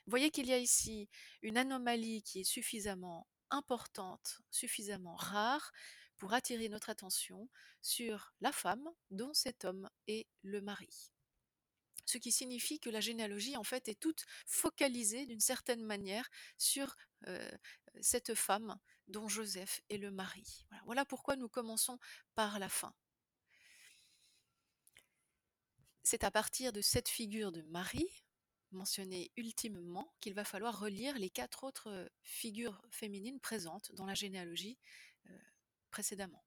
[0.06, 1.08] Vous voyez qu'il y a ici
[1.42, 5.72] une anomalie qui est suffisamment importante, suffisamment rare
[6.16, 7.48] pour attirer notre attention
[7.82, 11.12] sur la femme dont cet homme est le mari.
[12.04, 16.94] Ce qui signifie que la généalogie en fait est toute focalisée d'une certaine manière sur
[17.26, 17.50] euh,
[18.00, 20.66] cette femme dont Joseph est le mari.
[20.84, 21.98] voilà pourquoi nous commençons
[22.34, 22.94] par la fin.
[26.08, 28.22] C'est à partir de cette figure de Marie,
[28.70, 34.78] mentionnée ultimement, qu'il va falloir relire les quatre autres figures féminines présentes dans la généalogie
[35.90, 36.44] précédemment.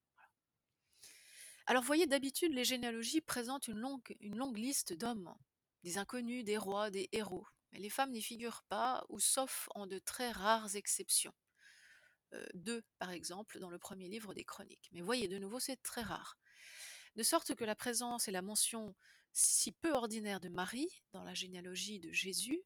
[1.65, 5.35] Alors, voyez, d'habitude, les généalogies présentent une longue, une longue liste d'hommes,
[5.83, 7.45] des inconnus, des rois, des héros.
[7.73, 11.35] Mais les femmes n'y figurent pas, ou sauf en de très rares exceptions.
[12.53, 14.89] deux, par exemple, dans le premier livre des Chroniques.
[14.93, 16.37] Mais voyez, de nouveau, c'est très rare.
[17.15, 18.95] De sorte que la présence et la mention
[19.31, 22.61] si peu ordinaire de Marie dans la généalogie de Jésus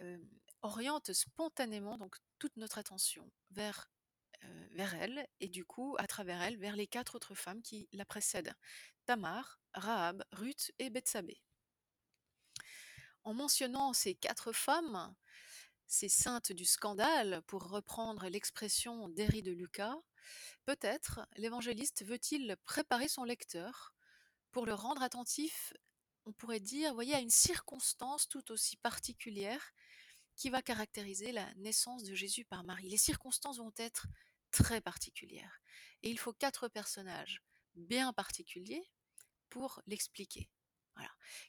[0.00, 0.18] euh,
[0.62, 3.90] oriente spontanément donc toute notre attention vers,
[4.72, 8.04] vers elle et du coup à travers elle vers les quatre autres femmes qui la
[8.04, 8.54] précèdent
[9.06, 11.40] Tamar, Rahab, Ruth et Bethsabée.
[13.24, 15.14] En mentionnant ces quatre femmes,
[15.86, 19.96] ces saintes du scandale, pour reprendre l'expression d'Héry de Lucas,
[20.64, 23.94] peut-être l'évangéliste veut-il préparer son lecteur
[24.50, 25.72] pour le rendre attentif,
[26.24, 29.72] on pourrait dire, voyez, à une circonstance tout aussi particulière
[30.36, 32.88] qui va caractériser la naissance de Jésus par Marie.
[32.88, 34.06] Les circonstances vont être
[34.50, 35.60] très particulières.
[36.02, 37.42] Et il faut quatre personnages
[37.74, 38.88] bien particuliers
[39.48, 40.48] pour l'expliquer.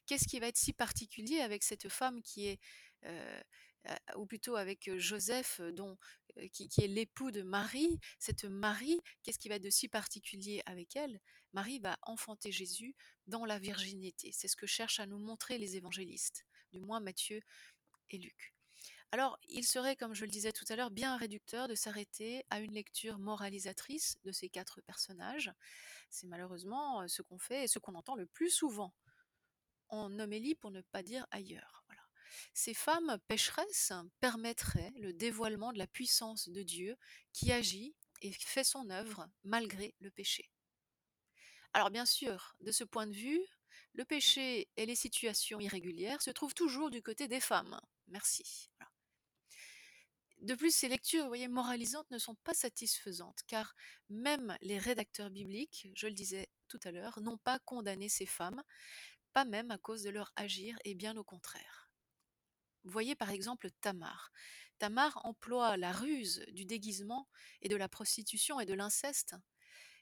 [0.05, 2.59] Qu'est-ce qui va être si particulier avec cette femme qui est,
[3.05, 3.41] euh,
[4.15, 5.97] ou plutôt avec Joseph, dont,
[6.51, 7.99] qui, est l'époux de Marie.
[8.19, 11.19] Cette Marie, qu'est-ce qui va être de si particulier avec elle?
[11.53, 12.95] Marie va enfanter Jésus
[13.27, 14.31] dans la virginité.
[14.33, 17.41] C'est ce que cherchent à nous montrer les évangélistes, du moins Matthieu
[18.09, 18.53] et Luc.
[19.11, 22.59] Alors, il serait, comme je le disais tout à l'heure, bien réducteur de s'arrêter à
[22.59, 25.51] une lecture moralisatrice de ces quatre personnages.
[26.11, 28.93] C'est malheureusement ce qu'on fait et ce qu'on entend le plus souvent
[29.87, 31.83] en homélie pour ne pas dire ailleurs.
[32.53, 36.97] Ces femmes pécheresses permettraient le dévoilement de la puissance de Dieu
[37.33, 40.51] qui agit et fait son œuvre malgré le péché.
[41.73, 43.41] Alors bien sûr, de ce point de vue,
[43.93, 47.79] le péché et les situations irrégulières se trouvent toujours du côté des femmes.
[48.07, 48.69] Merci.
[50.41, 53.75] De plus, ces lectures, moralisantes ne sont pas satisfaisantes, car
[54.09, 58.63] même les rédacteurs bibliques, je le disais tout à l'heure, n'ont pas condamné ces femmes,
[59.33, 61.88] pas même à cause de leur agir, et bien au contraire.
[62.83, 64.31] Voyez par exemple Tamar.
[64.79, 67.27] Tamar emploie la ruse du déguisement
[67.61, 69.35] et de la prostitution et de l'inceste.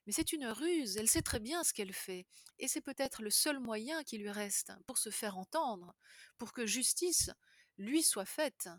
[0.06, 2.26] Mais c'est une ruse, elle sait très bien ce qu'elle fait,
[2.60, 5.94] et c'est peut-être le seul moyen qui lui reste pour se faire entendre,
[6.38, 7.30] pour que justice
[7.78, 8.70] lui soit faite,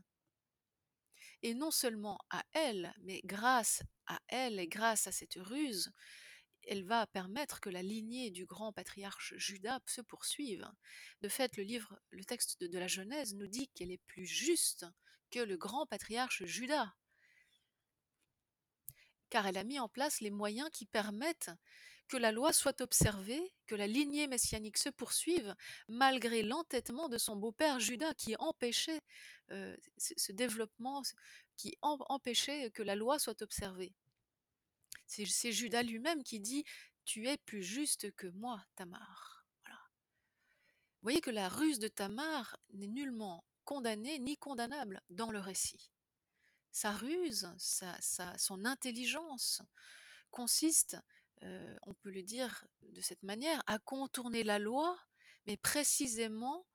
[1.42, 5.92] et non seulement à elle, mais grâce à elle et grâce à cette ruse,
[6.68, 10.70] elle va permettre que la lignée du grand patriarche Judas se poursuive.
[11.22, 14.84] De fait, le livre, le texte de, la Genèse nous dit qu'elle est plus juste
[15.30, 16.94] que le grand patriarche Judas,
[19.30, 21.50] car elle a mis en place les moyens qui permettent
[22.06, 25.54] que la loi soit observée, que la lignée messianique se poursuive,
[25.88, 29.00] malgré l'entêtement de son beau-père Judas qui empêchait
[29.50, 31.02] euh, ce développement,
[31.56, 33.94] qui em empêchait que la loi soit observée.
[35.06, 36.64] C'est Judas lui-même qui dit
[37.04, 39.46] Tu es plus juste que moi, Tamar.
[39.64, 39.78] Voilà.
[39.78, 45.90] Vous voyez que la ruse de Tamar n'est nullement condamnée ni condamnable dans le récit.
[46.70, 47.98] Sa ruse, sa,
[48.38, 49.62] son intelligence
[50.30, 50.96] consiste
[51.44, 54.98] euh, on peut le dire de cette manière, à contourner la loi,
[55.46, 56.66] mais précisément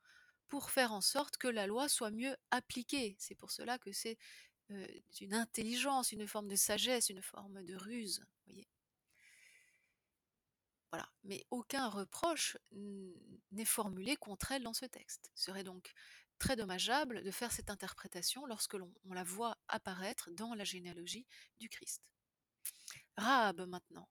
[0.48, 3.16] pour faire en sorte que la loi soit mieux appliquée.
[3.20, 4.18] C'est pour cela que c'est
[4.72, 4.88] euh,
[5.22, 8.26] une intelligence, une forme de sagesse, une forme de ruse.
[8.46, 8.68] Voyez
[10.94, 11.10] voilà.
[11.24, 12.56] Mais aucun reproche
[13.52, 15.32] n'est formulé contre elle dans ce texte.
[15.34, 15.92] Ce serait donc
[16.38, 21.26] très dommageable de faire cette interprétation lorsque l'on la voit apparaître dans la généalogie
[21.60, 22.04] du Christ.
[23.18, 24.08] Rahab maintenant.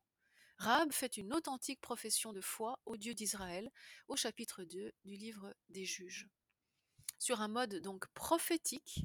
[0.58, 3.70] Rahab fait une authentique profession de foi au Dieu d'Israël
[4.08, 6.28] au chapitre 2 du livre des juges.
[7.20, 9.04] Sur un mode donc prophétique,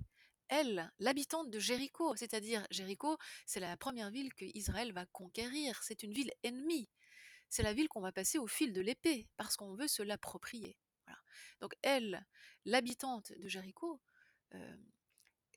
[0.50, 6.04] elle, l'habitante de Jéricho, c'est-à-dire Jéricho, c'est la première ville que Israël va conquérir, c'est
[6.04, 6.90] une ville ennemie,
[7.50, 10.78] c'est la ville qu'on va passer au fil de l'épée parce qu'on veut se l'approprier.
[11.06, 11.20] Voilà.
[11.62, 12.26] Donc elle,
[12.66, 14.02] l'habitante de Jéricho,
[14.54, 14.78] euh,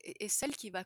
[0.03, 0.83] est, celle qui va,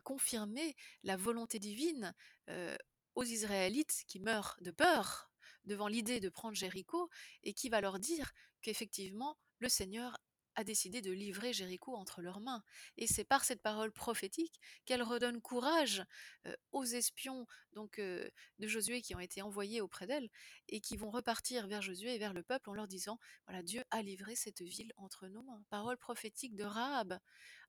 [0.00, 2.14] confirmer la volonté divine
[2.48, 2.76] euh,
[3.14, 5.30] aux Israélites qui meurent de peur
[5.64, 7.10] devant l'idée de prendre Jéricho
[7.42, 10.18] et qui va leur dire qu'effectivement le Seigneur
[10.58, 12.64] a décidé de livrer Jéricho entre leurs mains.
[12.96, 16.02] Et c'est par cette parole prophétique qu'elle redonne courage
[16.46, 20.28] euh, aux espions donc euh, de Josué qui ont été envoyés auprès d'elle
[20.68, 23.84] et qui vont repartir vers Josué et vers le peuple en leur disant voilà Dieu
[23.92, 25.62] a livré cette ville entre nos mains.
[25.70, 27.20] Parole prophétique de Rahab.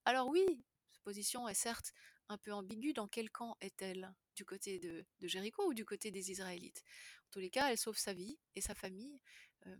[0.06, 0.43] Alors oui,
[0.89, 1.93] cette position est certes
[2.28, 2.93] un peu ambiguë.
[2.93, 4.12] Dans quel camp est-elle?
[4.36, 6.82] Du côté de, Jéricho ou du côté des Israélites?
[7.28, 9.19] En tous les cas, elle sauve sa vie et sa famille
[9.67, 9.75] euh,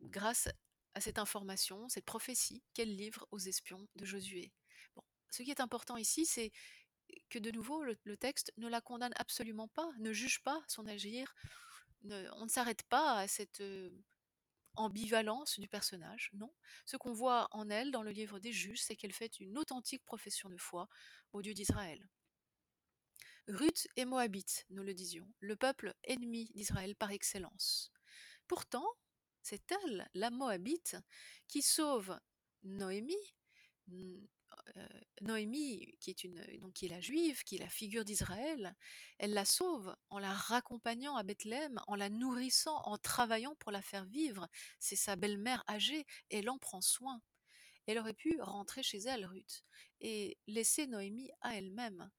[0.00, 0.48] grâce
[0.94, 4.52] à cette information, cette prophétie qu'elle livre aux espions de Josué.
[4.96, 6.52] Bon, ce qui est important ici, c'est
[7.30, 11.34] que de nouveau, le, texte ne la condamne absolument pas, ne juge pas son agir,
[12.04, 13.90] on ne s'arrête pas à cette euh,
[14.76, 16.52] ambivalence du personnage, non.
[16.86, 20.04] Ce qu'on voit en elle dans le livre des juges, c'est qu'elle fait une authentique
[20.04, 20.88] profession de foi
[21.32, 22.08] au Dieu d'Israël.
[23.48, 27.92] Ruth et Moabite, nous le disions, le peuple ennemi d'Israël par excellence.
[28.48, 28.86] Pourtant,
[29.44, 30.96] c'est elle, la Moabite,
[31.46, 32.18] qui sauve
[32.62, 33.14] Noémie,
[33.92, 34.88] euh,
[35.20, 38.74] Noémie, qui est, une, donc qui est la juive, qui est la figure d'Israël,
[39.18, 43.82] elle la sauve en la raccompagnant à Bethléem, en la nourrissant, en travaillant pour la
[43.82, 44.48] faire vivre.
[44.78, 47.20] C'est sa belle-mère âgée, elle en prend soin.
[47.86, 49.62] Elle aurait pu rentrer chez elle, Ruth,
[50.00, 52.10] et laisser Noémie à elle-même.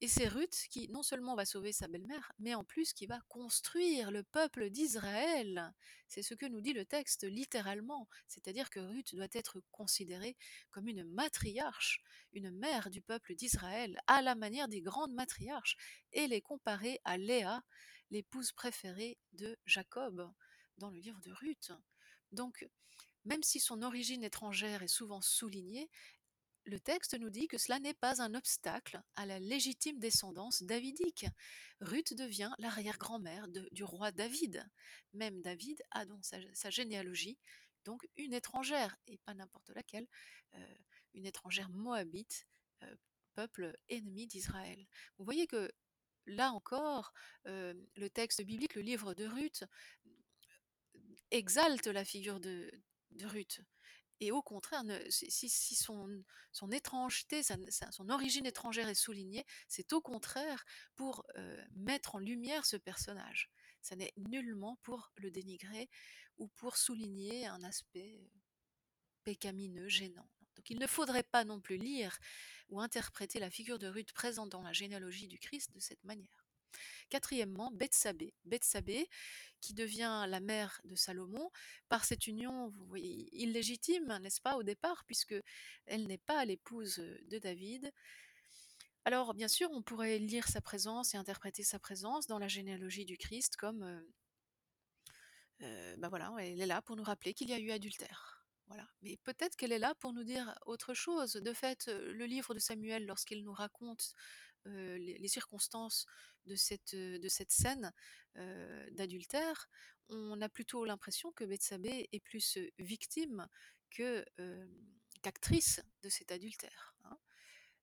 [0.00, 3.20] Et c'est Ruth qui non seulement va sauver sa belle-mère, mais en plus qui va
[3.28, 5.72] construire le peuple d'Israël.
[6.08, 10.36] C'est ce que nous dit le texte littéralement, c'est-à-dire que Ruth doit être considérée
[10.70, 12.02] comme une matriarche,
[12.32, 15.76] une mère du peuple d'Israël, à la manière des grandes matriarches,
[16.12, 17.62] et les comparer à Léa,
[18.10, 20.30] l'épouse préférée de Jacob,
[20.78, 21.72] dans le livre de Ruth.
[22.32, 22.66] Donc,
[23.24, 25.90] même si son origine étrangère est souvent soulignée,
[26.64, 31.26] le texte nous dit que cela n'est pas un obstacle à la légitime descendance davidique.
[31.80, 34.64] Ruth devient l'arrière-grand-mère du roi David.
[35.12, 37.38] Même David a dans sa, généalogie
[37.84, 40.06] donc une étrangère, et pas n'importe laquelle,
[40.54, 40.74] euh,
[41.14, 42.46] une étrangère moabite,
[42.84, 42.96] euh,
[43.34, 44.86] peuple ennemi d'Israël.
[45.18, 45.68] Vous voyez que
[46.26, 47.12] là encore,
[47.46, 49.64] euh, le texte biblique, le livre de Ruth,
[51.32, 52.70] exalte la figure de,
[53.10, 53.60] de Ruth.
[54.22, 60.64] Et au contraire, si, son, étrangeté, son origine étrangère est soulignée, c'est au contraire
[60.94, 63.50] pour euh, mettre en lumière ce personnage.
[63.80, 65.90] Ça n'est nullement pour le dénigrer
[66.38, 68.28] ou pour souligner un aspect euh,
[69.24, 70.28] pécamineux, gênant.
[70.54, 72.16] Donc il ne faudrait pas non plus lire
[72.68, 76.46] ou interpréter la figure de Ruth présente dans la généalogie du Christ de cette manière.
[77.08, 78.34] Quatrièmement, Bethsabée.
[78.44, 79.08] Bethsabée,
[79.62, 81.50] qui devient la mère de Salomon
[81.88, 85.34] par cette union vous voyez, illégitime, n'est-ce pas, au départ, puisque
[85.86, 87.90] elle n'est pas l'épouse de David.
[89.04, 93.04] Alors, bien sûr, on pourrait lire sa présence et interpréter sa présence dans la généalogie
[93.04, 94.00] du Christ comme, euh,
[95.62, 98.44] euh, ben voilà, elle est là pour nous rappeler qu'il y a eu adultère.
[98.66, 98.88] Voilà.
[99.02, 101.32] Mais peut-être qu'elle est là pour nous dire autre chose.
[101.32, 104.14] De fait, le livre de Samuel, lorsqu'il nous raconte
[104.64, 106.06] les, circonstances
[106.46, 107.92] de cette, de cette scène
[108.92, 109.68] d'adultère,
[110.08, 113.48] on a plutôt l'impression que Bethsabée est plus victime
[113.90, 116.94] qu'actrice de cet adultère.
[117.04, 117.18] Hein.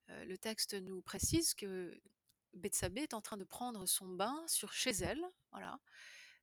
[0.08, 2.02] le texte nous précise que
[2.54, 5.80] Bethsabée est en train de prendre son bain sur chez elle, voilà.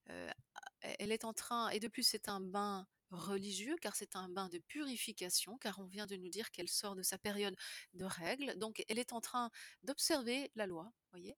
[0.07, 4.49] elle est en train, et de plus c'est un bain religieux, car c'est un bain
[4.49, 7.57] de purification, car on vient de nous dire qu'elle sort de sa période
[7.95, 9.51] de règles, donc elle est en train
[9.83, 11.37] d'observer la loi, voyez.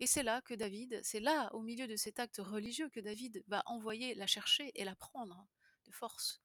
[0.00, 3.42] Et c'est là que David, c'est là, au milieu de cet acte religieux, que David
[3.48, 5.46] va envoyer la chercher et la prendre
[5.86, 6.40] de force.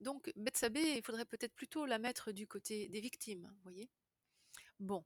[0.00, 3.90] Donc Bethsabée, il faudrait peut-être plutôt la mettre du côté des victimes, voyez.
[4.80, 5.04] Bon,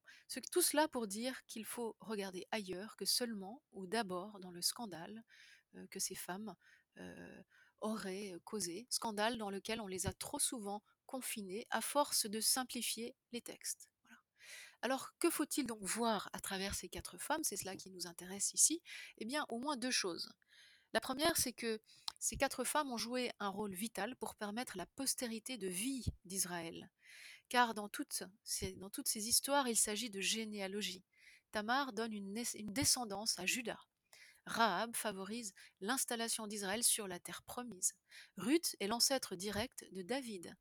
[0.53, 5.25] tout cela pour dire qu'il faut regarder ailleurs que seulement ou d'abord dans le scandale
[5.75, 6.55] euh, que ces femmes
[6.99, 7.43] euh,
[7.81, 13.17] auraient causé, scandale dans lequel on les a trop souvent confinés à force de simplifier
[13.33, 13.91] les textes.
[14.85, 17.43] Alors que faut-il donc voir à travers ces quatre femmes?
[17.43, 18.83] C'est cela qui nous intéresse ici.
[19.17, 20.31] Eh bien, au moins deux choses.
[20.93, 21.81] La première, c'est que
[22.19, 26.91] ces quatre femmes ont joué un rôle vital pour permettre la postérité de vie d'Israël.
[27.49, 28.77] Car dans toutes, ces,
[29.27, 31.03] histoires, il s'agit de généalogie.
[31.51, 33.81] Tamar donne une, descendance à Judas.
[34.45, 37.95] Rahab favorise l'installation d'Israël sur la terre promise.
[38.37, 40.55] Ruth est l'ancêtre direct de David.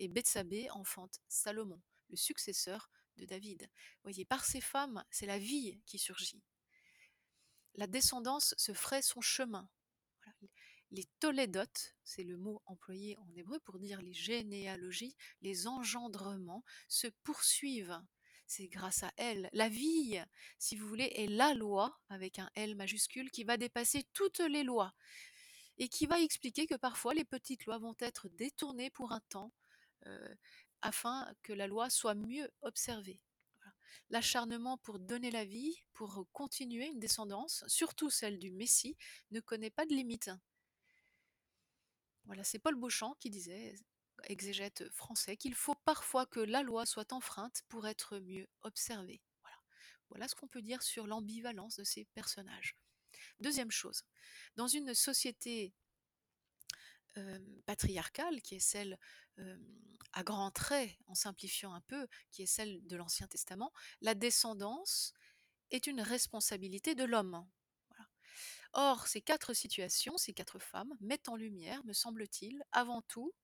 [0.00, 2.90] Et Bethsabée enfante Salomon, le successeur
[3.26, 3.68] David.
[4.02, 6.42] voyez, par ces femmes, c'est la vie qui surgit.
[7.74, 9.68] La descendance se ferait son chemin.
[10.90, 17.08] Les tolédotes, c'est le mot employé en hébreu pour dire les généalogies, les engendrements, se
[17.24, 18.00] poursuivent.
[18.46, 19.50] C'est grâce à elle.
[19.52, 20.18] La vie,
[20.58, 24.64] si vous voulez, est la loi, avec un L majuscule, qui va dépasser toutes les
[24.64, 24.94] lois
[25.76, 29.52] et qui va expliquer que parfois les petites lois vont être détournées pour un temps,
[30.06, 30.34] euh,
[30.82, 33.20] afin que la loi soit mieux observée.
[34.10, 38.96] L'acharnement pour donner la vie, pour continuer une descendance, surtout celle du Messie,
[39.30, 40.30] ne connaît pas de limite.
[42.24, 43.74] Voilà, c'est Paul Beauchamp qui disait,
[44.24, 49.20] exégète français, qu'il faut parfois que la loi soit enfreinte pour être mieux observée.
[49.42, 49.56] Voilà,
[50.08, 52.76] voilà ce qu'on peut dire sur l'ambivalence de ces personnages.
[53.40, 54.04] Deuxième chose,
[54.56, 55.74] dans une société
[57.66, 58.98] patriarcale, qui est celle
[60.12, 65.12] à grands traits, en simplifiant un peu, qui est celle de l'Ancien Testament, la descendance
[65.70, 67.46] est une responsabilité de l'homme.
[68.72, 73.34] Or, ces quatre situations, ces quatre femmes, mettent en lumière, me semble-t-il, avant tout,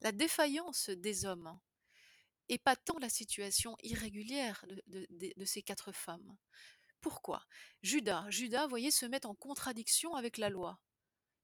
[0.00, 1.58] la défaillance des hommes,
[2.48, 5.06] et pas tant la situation irrégulière de,
[5.36, 6.36] de ces quatre femmes.
[7.00, 7.46] Pourquoi?
[7.82, 10.80] Judas, Judas, voyez, se met en contradiction avec la loi.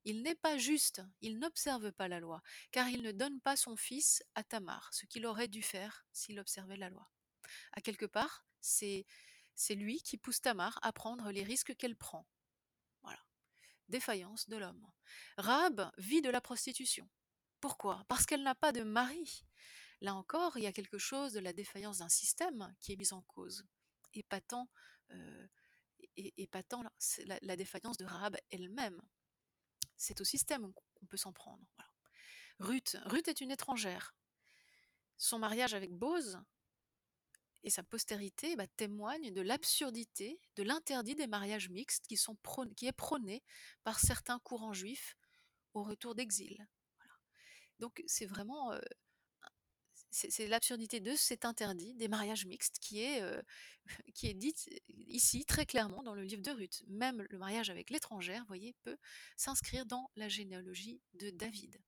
[0.05, 2.43] Il n'est pas juste, il n'observe pas la loi,
[2.73, 6.41] car il ne donne pas son fils à Tamar, ce qu'il aurait dû faire s'il
[6.41, 7.09] observait la loi.
[7.73, 9.07] À quelque part, c'est
[9.71, 12.27] lui qui pousse Tamar à prendre les risques qu'elle prend.
[13.03, 13.21] Voilà.
[13.89, 14.91] Défaillance de l'homme.
[15.37, 17.09] Rahab vit de la prostitution.
[17.61, 18.05] Pourquoi?
[18.09, 19.45] Parce qu'elle n'a pas de mari.
[20.01, 23.13] Là encore, il y a quelque chose de la défaillance d'un système qui est mis
[23.13, 23.65] en cause.
[24.15, 24.69] Et pas tant,
[25.13, 25.47] euh,
[27.43, 29.01] la défaillance de Rahab elle-même
[29.97, 31.65] c'est au système qu'on peut s'en prendre.
[32.59, 34.15] Ruth, Ruth est une étrangère.
[35.17, 36.41] Son mariage avec Bose
[37.63, 42.37] et sa postérité bah, témoignent de l'absurdité, de l'interdit des mariages mixtes qui, sont
[42.77, 43.43] qui est prôné
[43.85, 45.17] par certains courants juifs
[45.75, 46.67] au retour d'exil.
[47.79, 48.73] Donc c'est vraiment...
[48.73, 48.81] euh,
[50.13, 53.41] c'est l'absurdité de cet interdit des mariages mixtes qui est, euh,
[54.15, 56.83] qui est dite ici très clairement dans le livre de Ruth.
[56.87, 58.99] Même le mariage avec l'étrangère, voyez, peut
[59.37, 61.81] s'inscrire dans la généalogie de David.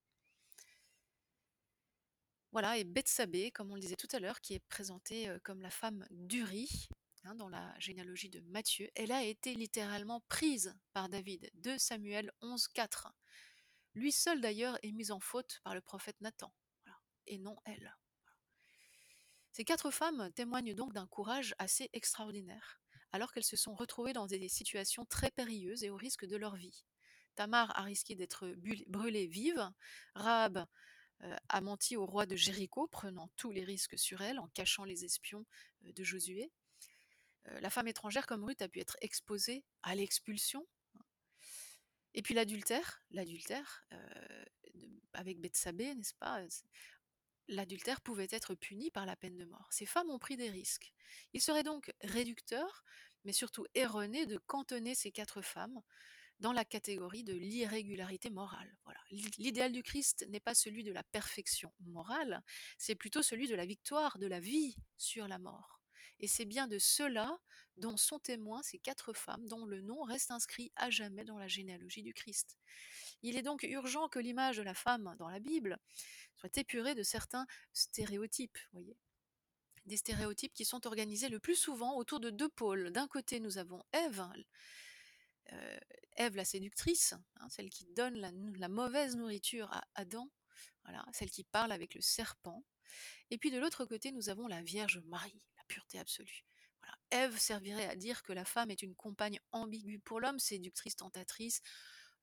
[2.51, 5.61] Voilà, et Bethsabée, comme on le disait tout à l'heure, qui est présentée euh, comme
[5.61, 6.87] la femme d'Uri,
[7.25, 12.31] hein, dans la généalogie de Matthieu, elle a été littéralement prise par David, de Samuel
[12.41, 13.13] 11, 4.
[13.93, 16.51] Lui seul d'ailleurs est mis en faute par le prophète Nathan,
[17.27, 17.93] et non elle.
[19.55, 22.81] Ces quatre femmes témoignent donc d'un courage assez extraordinaire,
[23.13, 26.57] alors qu'elles se sont retrouvées dans des situations très périlleuses et au risque de leur
[26.57, 26.83] vie.
[27.35, 28.53] Tamar a risqué d'être
[28.87, 29.71] brûlée vive,
[30.13, 30.67] Rahab
[31.23, 34.83] euh, a menti au roi de Jéricho, prenant tous les risques sur elle en cachant
[34.83, 35.45] les espions
[35.85, 36.51] euh, de Josué.
[37.47, 40.67] Euh, la femme étrangère comme Ruth a pu être exposée à l'expulsion.
[42.13, 43.87] Et puis l'adultère, l'adultère
[45.13, 46.45] avec Bethsabée, n'est-ce pas
[47.47, 49.67] l'adultère pouvait être puni par la peine de mort.
[49.71, 50.93] Ces femmes ont pris des risques.
[51.33, 52.83] Il serait donc réducteur,
[53.23, 55.81] mais surtout erroné, de cantonner ces quatre femmes
[56.39, 58.75] dans la catégorie de l'irrégularité morale.
[58.83, 58.99] Voilà.
[59.37, 62.43] L'idéal du Christ n'est pas celui de la perfection morale,
[62.77, 65.79] c'est plutôt celui de la victoire de la vie sur la mort.
[66.25, 67.39] Et c'est bien de cela
[67.77, 71.47] dont sont témoins ces quatre femmes dont le nom reste inscrit à jamais dans la
[71.47, 72.57] généalogie du Christ.
[73.21, 75.77] Il est donc urgent que l'image de la femme dans la Bible
[76.35, 78.57] soit épurée de certains stéréotypes.
[79.85, 82.89] Des stéréotypes qui sont organisés le plus souvent autour de deux pôles.
[82.89, 84.27] D'un côté, nous avons Ève,
[85.53, 85.79] euh,
[86.15, 90.27] Ève la séductrice, hein, celle qui donne la, mauvaise nourriture à Adam,
[91.13, 92.63] celle qui parle avec le serpent.
[93.29, 96.45] Et puis de l'autre côté, nous avons la Vierge Marie, pureté absolue.
[97.11, 101.61] Ève servirait à dire que la femme est une compagne ambiguë pour l'homme, séductrice, tentatrice,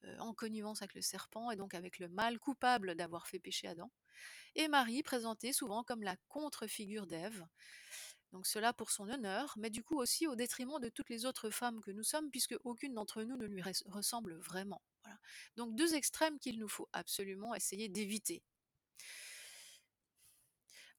[0.04, 3.68] euh, en connivence avec le serpent et donc avec le mal, coupable d'avoir fait pécher
[3.68, 3.90] Adam.
[4.54, 7.46] Et Marie, présentée souvent comme la contre-figure d'Ève.
[8.32, 11.50] Donc cela pour son honneur, mais du coup aussi au détriment de toutes les autres
[11.50, 14.82] femmes que nous sommes, puisque aucune d'entre nous ne lui ressemble vraiment.
[15.56, 18.42] Donc deux extrêmes qu'il nous faut absolument essayer d'éviter.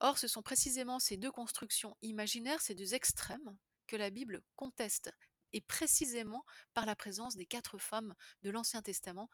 [0.03, 5.09] Or, ce sont précisément ces deux constructions imaginaires, ces deux extrêmes, que la Bible conteste,
[5.53, 6.43] et précisément
[6.73, 9.29] par la présence des quatre femmes de l'Ancien Testament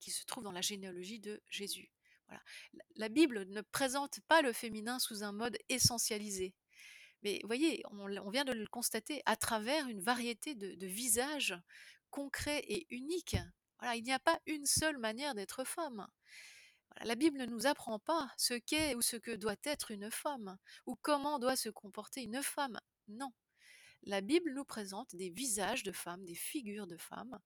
[0.00, 1.90] qui se trouvent dans la généalogie de Jésus.
[2.26, 2.42] Voilà.
[2.96, 6.54] La Bible ne présente pas le féminin sous un mode essentialisé.
[7.22, 11.56] Mais vous voyez, on, vient de le constater à travers une variété de, visages
[12.10, 13.38] concrets et uniques.
[13.94, 16.06] Il n'y a pas une seule manière d'être femme.
[17.00, 20.58] La Bible ne nous apprend pas ce qu'est ou ce que doit être une femme,
[20.86, 22.78] ou comment doit se comporter une femme.
[23.08, 23.32] Non.
[24.04, 27.38] La Bible nous présente des visages de femmes, des figures de femmes,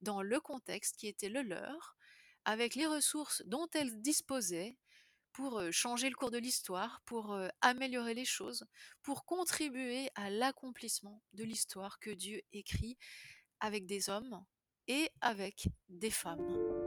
[0.00, 1.96] dans le contexte qui était le leur,
[2.44, 4.78] avec les ressources dont elles disposaient
[5.32, 8.64] pour changer le cours de l'histoire, pour améliorer les choses,
[9.02, 12.96] pour contribuer à l'accomplissement de l'histoire que Dieu écrit
[13.58, 14.44] avec des hommes
[14.86, 16.83] et avec des femmes.